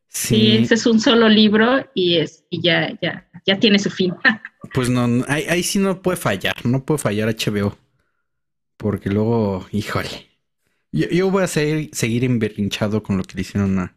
[0.08, 3.90] Sí, Sí, ese es un solo libro y es y ya, ya, ya tiene su
[3.90, 4.14] fin.
[4.72, 7.76] Pues no, no, ahí, ahí sí no puede fallar, no puede fallar HBO.
[8.76, 10.08] Porque luego, híjole.
[10.92, 13.96] Yo, yo voy a seguir, seguir emberrinchado con lo que le hicieron a,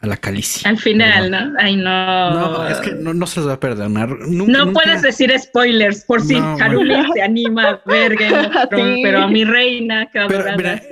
[0.00, 0.68] a la calicia.
[0.68, 1.54] Al final, ¿no?
[1.58, 2.30] Ay, no.
[2.30, 4.08] No, es que no, se les va a perdonar.
[4.28, 8.16] no puedes decir spoilers por si no, se anima a ver
[9.02, 10.42] pero a mi reina, cabrón.
[10.44, 10.82] Pero mira,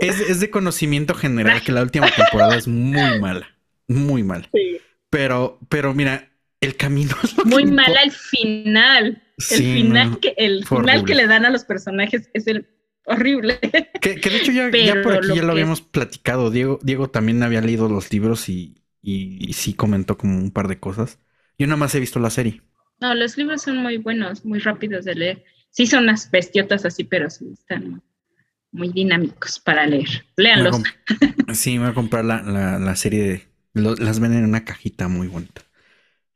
[0.00, 3.46] es, de conocimiento general que la última temporada es muy mala.
[3.86, 4.48] Muy mala.
[4.52, 4.78] Sí.
[5.10, 6.28] Pero, pero mira,
[6.60, 9.22] el camino es Muy mala el final.
[9.50, 12.66] el final, que, el final que le dan a los personajes es el
[13.06, 13.58] horrible.
[14.00, 14.70] Que, de hecho ya,
[15.02, 16.50] por aquí ya lo habíamos platicado.
[16.50, 20.78] Diego, Diego también había leído los libros y, y, sí comentó como un par de
[20.78, 21.18] cosas.
[21.58, 22.62] Yo nada más he visto la serie.
[23.00, 25.44] No, los libros son muy buenos, muy rápidos de leer.
[25.70, 28.02] Sí son unas bestiotas así, pero sí están
[28.72, 30.26] muy dinámicos para leer.
[30.36, 30.82] Léanlos.
[31.54, 33.46] Sí, me voy a comprar la, la, serie de...
[33.72, 35.62] las venden en una cajita muy bonita.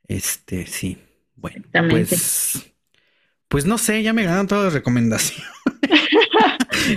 [0.07, 0.97] Este, sí.
[1.35, 2.71] Bueno, pues...
[3.49, 5.45] Pues no sé, ya me ganaron todas las recomendaciones.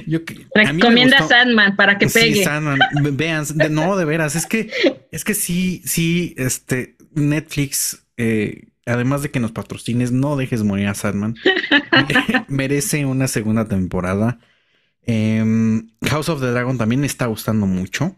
[0.07, 0.21] Yo,
[0.55, 2.37] Recomienda Sandman para que pegue.
[2.37, 2.79] Sí, Sandman.
[3.13, 4.71] Vean, no, de veras, es que,
[5.13, 10.89] es que sí, sí, este, Netflix, eh, además de que nos patrocines, no dejes morir
[10.89, 11.37] a Sandman.
[12.49, 14.39] Merece una segunda temporada.
[15.03, 18.17] Em, House of the Dragon también me está gustando mucho.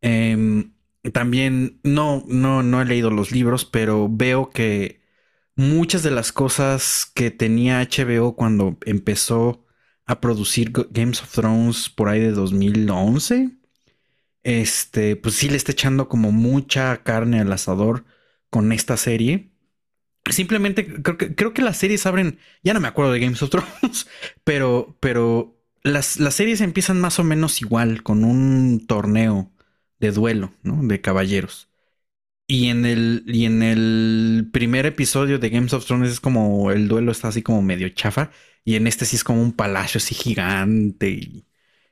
[0.00, 0.72] Em,
[1.12, 5.00] también no, no, no he leído los libros, pero veo que
[5.56, 9.64] muchas de las cosas que tenía HBO cuando empezó
[10.08, 13.50] a producir Games of Thrones por ahí de 2011.
[14.42, 18.04] Este, pues sí le está echando como mucha carne al asador
[18.50, 19.52] con esta serie.
[20.30, 23.50] Simplemente creo que, creo que las series abren, ya no me acuerdo de Games of
[23.50, 24.08] Thrones,
[24.44, 29.52] pero, pero las, las series empiezan más o menos igual, con un torneo
[30.00, 30.82] de duelo, ¿no?
[30.82, 31.67] De caballeros.
[32.48, 36.88] Y en el, y en el primer episodio de Games of Thrones es como el
[36.88, 38.30] duelo está así como medio chafa.
[38.64, 41.46] Y en este sí es como un palacio así gigante y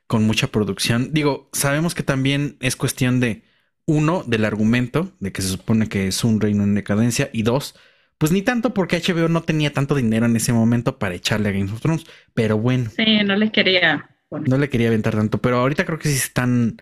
[0.07, 1.13] con mucha producción.
[1.13, 3.43] Digo, sabemos que también es cuestión de,
[3.87, 7.75] uno, del argumento, de que se supone que es un reino en decadencia, y dos,
[8.17, 11.51] pues ni tanto porque HBO no tenía tanto dinero en ese momento para echarle a
[11.53, 12.91] Games of Thrones, pero bueno.
[12.95, 14.09] Sí, no le quería.
[14.29, 16.81] No le quería aventar tanto, pero ahorita creo que sí se están,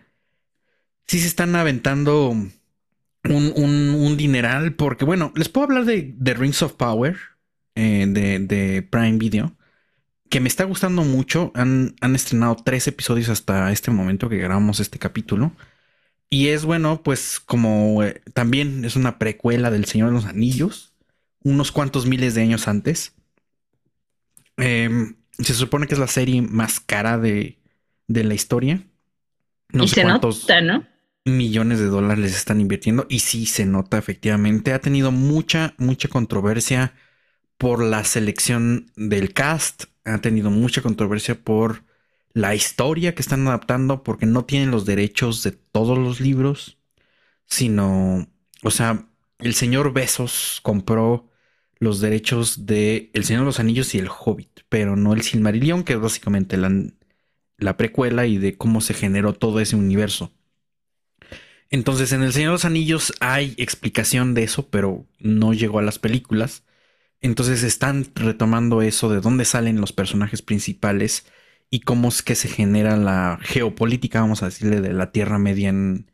[1.06, 2.36] sí se están aventando
[3.30, 7.18] un, un, dineral, porque bueno, les puedo hablar de, de Rings of Power,
[7.76, 9.56] eh, de, de Prime Video
[10.30, 11.52] que me está gustando mucho.
[11.56, 15.54] Han, estrenado tres episodios hasta este momento que grabamos este capítulo.
[16.30, 20.94] Y es bueno, pues como eh, también es una precuela del Señor de los Anillos,
[21.44, 23.14] unos cuantos miles de años antes.
[24.58, 27.60] Em, se supone que es la serie más cara de,
[28.08, 28.82] de la historia.
[29.70, 30.86] No sé cuántos ¿no?
[31.26, 33.06] Millones de dólares están invirtiendo.
[33.10, 34.74] Y sí se nota, efectivamente.
[34.74, 36.94] Ha tenido mucha, mucha controversia
[37.58, 41.84] por la selección del cast ha tenido mucha controversia por
[42.34, 46.78] la historia que están adaptando, porque no tienen los derechos de todos los libros,
[47.46, 48.28] sino,
[48.64, 49.08] o sea,
[49.40, 51.30] el señor Besos compró
[51.80, 55.84] los derechos de El Señor de los Anillos y El Hobbit, pero no el Silmarillion,
[55.84, 60.32] que es básicamente la precuela y de cómo se generó todo ese universo.
[61.76, 65.82] Entonces, en El Señor de los Anillos hay explicación de eso, pero no llegó a
[65.82, 66.64] las películas.
[67.20, 71.28] Entonces están retomando eso de dónde salen los personajes principales
[71.70, 75.68] y cómo es que se genera la geopolítica, vamos a decirle, de la Tierra Media
[75.68, 76.12] en,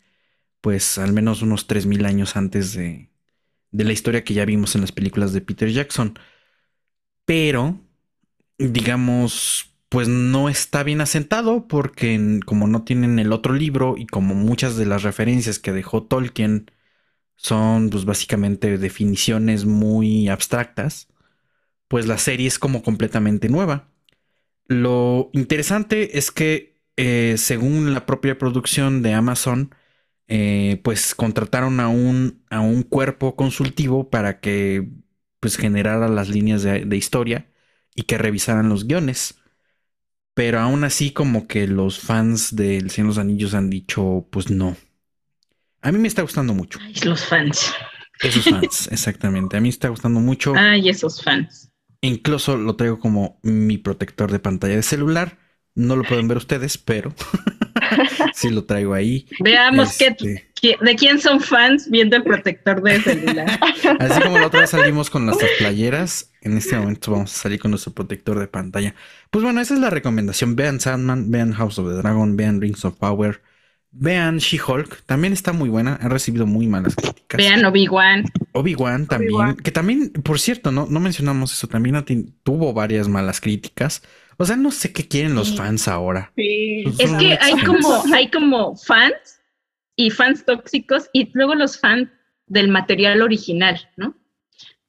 [0.61, 3.11] pues, al menos unos 3.000 años antes de,
[3.71, 6.17] de la historia que ya vimos en las películas de Peter Jackson.
[7.25, 7.79] Pero,
[8.57, 14.35] digamos, pues no está bien asentado porque como no tienen el otro libro y como
[14.35, 16.71] muchas de las referencias que dejó Tolkien
[17.37, 21.09] son pues básicamente definiciones muy abstractas,
[21.89, 23.89] pues la serie es como completamente nueva.
[24.67, 29.75] Lo interesante es que eh, según la propia producción de Amazon,
[30.27, 34.89] eh, pues contrataron a un, a un cuerpo consultivo para que
[35.41, 37.51] pues generara las líneas de, de historia
[37.95, 39.40] y que revisaran los guiones.
[40.33, 44.49] Pero aún así como que los fans del Señor de los Anillos han dicho pues
[44.49, 44.77] no,
[45.81, 46.79] a mí me está gustando mucho.
[46.81, 47.73] Ay, los fans.
[48.21, 49.57] Esos fans, exactamente.
[49.57, 50.53] A mí me está gustando mucho.
[50.55, 51.71] Ay, esos fans.
[52.01, 55.39] Incluso lo traigo como mi protector de pantalla de celular.
[55.73, 57.13] No lo pueden ver ustedes, pero
[58.33, 59.27] sí lo traigo ahí.
[59.39, 63.47] Veamos qué, este, de quién son fans viendo el protector de celular.
[63.99, 67.59] Así como la otra vez salimos con nuestras playeras, en este momento vamos a salir
[67.59, 68.95] con nuestro protector de pantalla.
[69.29, 70.55] Pues bueno, esa es la recomendación.
[70.55, 73.41] Vean Sandman, vean House of the Dragon, vean Rings of Power.
[73.93, 77.37] Vean She-Hulk, también está muy buena, ha recibido muy malas críticas.
[77.37, 78.23] Vean Obi-Wan.
[78.53, 82.01] Obi-Wan también, que también, por cierto, no, no mencionamos eso, también
[82.43, 84.01] tuvo varias malas críticas.
[84.41, 86.31] O sea, no sé qué quieren los fans ahora.
[86.35, 86.83] Sí.
[86.97, 89.39] Es que hay como, hay como fans
[89.95, 92.09] y fans tóxicos y luego los fans
[92.47, 94.17] del material original, ¿no?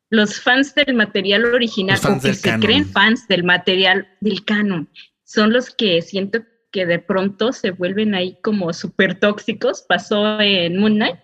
[0.09, 4.89] Los fans del material original, o que se creen fans del material del canon,
[5.25, 6.41] son los que siento
[6.71, 9.85] que de pronto se vuelven ahí como súper tóxicos.
[9.87, 11.19] Pasó en Moon Knight,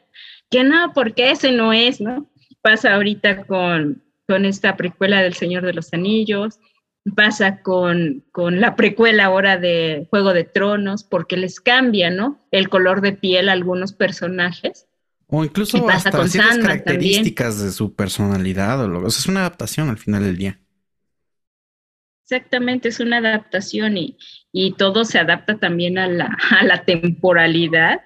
[0.51, 2.31] que no, porque ese no es, ¿no?
[2.61, 6.59] Pasa ahorita con, con esta precuela del Señor de los Anillos,
[7.15, 12.47] pasa con, con, la precuela ahora de Juego de Tronos, porque les cambia, ¿no?
[12.51, 14.87] El color de piel a algunos personajes.
[15.27, 18.83] O incluso hasta con ciertas características de su personalidad.
[18.83, 20.61] O, lo, o sea, es una adaptación al final del día.
[22.23, 24.19] Exactamente, es una adaptación y,
[24.53, 28.03] y todo se adapta también a la, a la temporalidad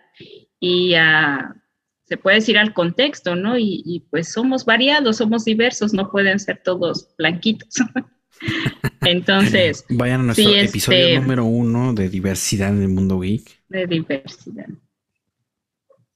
[0.61, 1.57] y a,
[2.05, 3.59] se puede decir al contexto, ¿no?
[3.59, 7.75] Y, y, pues somos variados, somos diversos, no pueden ser todos blanquitos.
[9.03, 9.85] Entonces.
[9.89, 13.63] Vayan a nuestro episodio este, número uno de diversidad en el mundo geek.
[13.69, 14.69] De diversidad.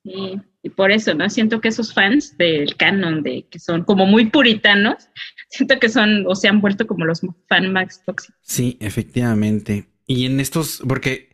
[0.04, 1.28] Sí, y por eso, ¿no?
[1.28, 5.08] Siento que esos fans del canon, de que son como muy puritanos,
[5.50, 8.36] siento que son o se han vuelto como los fan max tóxicos.
[8.42, 9.88] Sí, efectivamente.
[10.06, 11.30] Y en estos, porque,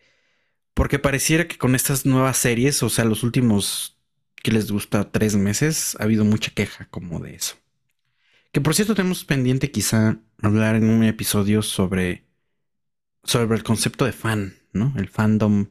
[0.74, 3.99] porque pareciera que con estas nuevas series, o sea, los últimos
[4.43, 7.61] que les gusta tres meses, ha habido mucha queja como de eso.
[8.53, 12.26] Que por cierto tenemos pendiente quizá hablar en un episodio sobre,
[13.24, 14.92] sobre el concepto de fan, ¿no?
[14.96, 15.68] El fandom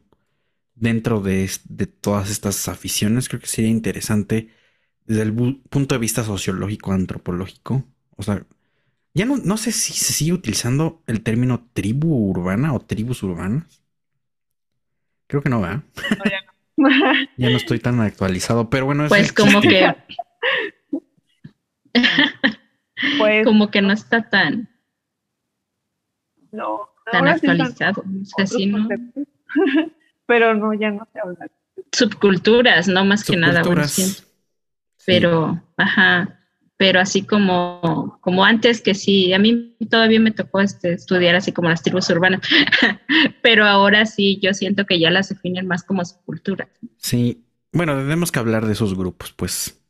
[0.74, 3.30] dentro de, de todas estas aficiones.
[3.30, 4.50] Creo que sería interesante
[5.06, 5.34] desde el
[5.70, 7.86] punto de vista sociológico, antropológico.
[8.18, 8.48] O sea,
[9.14, 13.84] ya no, no sé si se sigue utilizando el término tribu urbana o tribus urbanas.
[15.28, 15.84] Creo que no, ¿verdad?
[16.18, 16.42] No, ya,
[16.78, 16.90] no.
[17.38, 19.08] ya no estoy tan actualizado, pero bueno.
[19.08, 19.96] Pues como que...
[23.18, 24.70] Pues, como que no está tan,
[26.52, 28.04] no, tan actualizado.
[30.26, 31.48] Pero no, ya no se habla.
[31.92, 33.64] Subculturas, no más que nada.
[35.06, 36.40] Pero, ajá,
[36.78, 41.52] pero así como, como antes que sí, a mí todavía me tocó este, estudiar así
[41.52, 42.42] como las tribus urbanas,
[43.42, 46.70] pero ahora sí, yo siento que ya las definen más como subculturas.
[46.98, 49.81] Sí, bueno, tenemos que hablar de esos grupos, pues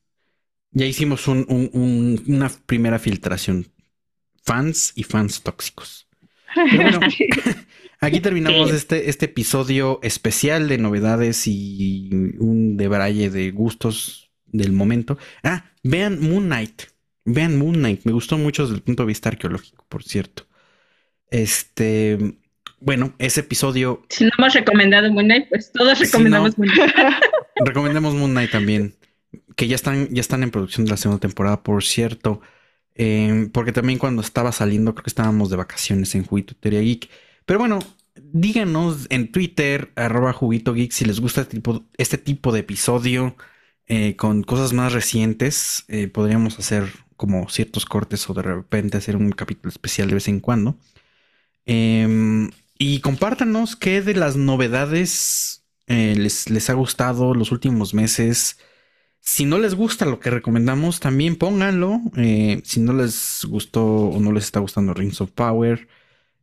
[0.71, 3.67] ya hicimos una primera filtración.
[4.43, 6.07] Fans y fans tóxicos.
[6.55, 6.99] bueno,
[7.99, 12.09] aquí terminamos este, este episodio especial de novedades y
[12.39, 15.17] un debraye de gustos del momento.
[15.43, 16.83] Ah, vean Moon Knight.
[17.25, 18.01] Vean Moon Knight.
[18.05, 20.47] Me gustó mucho desde el punto de vista arqueológico, por cierto.
[21.29, 22.17] Este,
[22.79, 24.03] bueno, ese episodio.
[24.09, 26.93] Si no hemos recomendado Moon Knight, pues todos recomendamos Moon Knight.
[27.65, 28.95] recomendamos Moon Knight también
[29.55, 32.41] que ya están, ya están en producción de la segunda temporada, por cierto.
[32.95, 37.09] Em, porque también cuando estaba saliendo, creo que estábamos de vacaciones en Juguito Teoría Geek.
[37.45, 37.79] Pero bueno,
[38.15, 43.35] díganos en Twitter, arroba Juguito Geek, si les gusta este tipo, este tipo de episodio
[43.87, 45.85] eh, con cosas más recientes.
[45.87, 50.27] Eh, podríamos hacer como ciertos cortes o de repente hacer un capítulo especial de vez
[50.27, 50.77] en cuando.
[51.65, 58.57] Em, y compártanos qué de las novedades eh, les, les ha gustado los últimos meses.
[59.23, 62.01] Si no les gusta lo que recomendamos, también pónganlo.
[62.17, 65.87] Eh, si no les gustó o no les está gustando Rings of Power.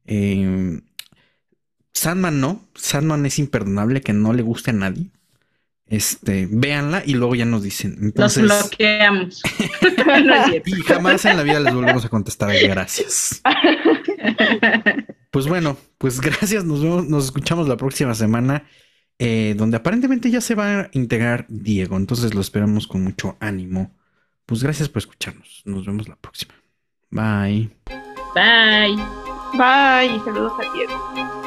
[0.06, 0.80] Eh,
[1.92, 2.64] Sandman no.
[2.76, 5.10] Sandman es imperdonable que no le guste a nadie.
[5.86, 7.98] Este, véanla y luego ya nos dicen.
[8.00, 9.42] Entonces, nos bloqueamos.
[10.64, 13.42] y jamás en la vida les volvemos a contestar gracias.
[15.30, 16.64] Pues bueno, pues gracias.
[16.64, 18.64] Nos vemos, nos escuchamos la próxima semana.
[19.18, 21.96] Eh, donde aparentemente ya se va a integrar Diego.
[21.96, 23.90] Entonces lo esperamos con mucho ánimo.
[24.46, 25.62] Pues gracias por escucharnos.
[25.64, 26.54] Nos vemos la próxima.
[27.10, 27.70] Bye.
[28.34, 28.96] Bye.
[29.54, 30.20] Bye.
[30.24, 31.37] Saludos a Diego.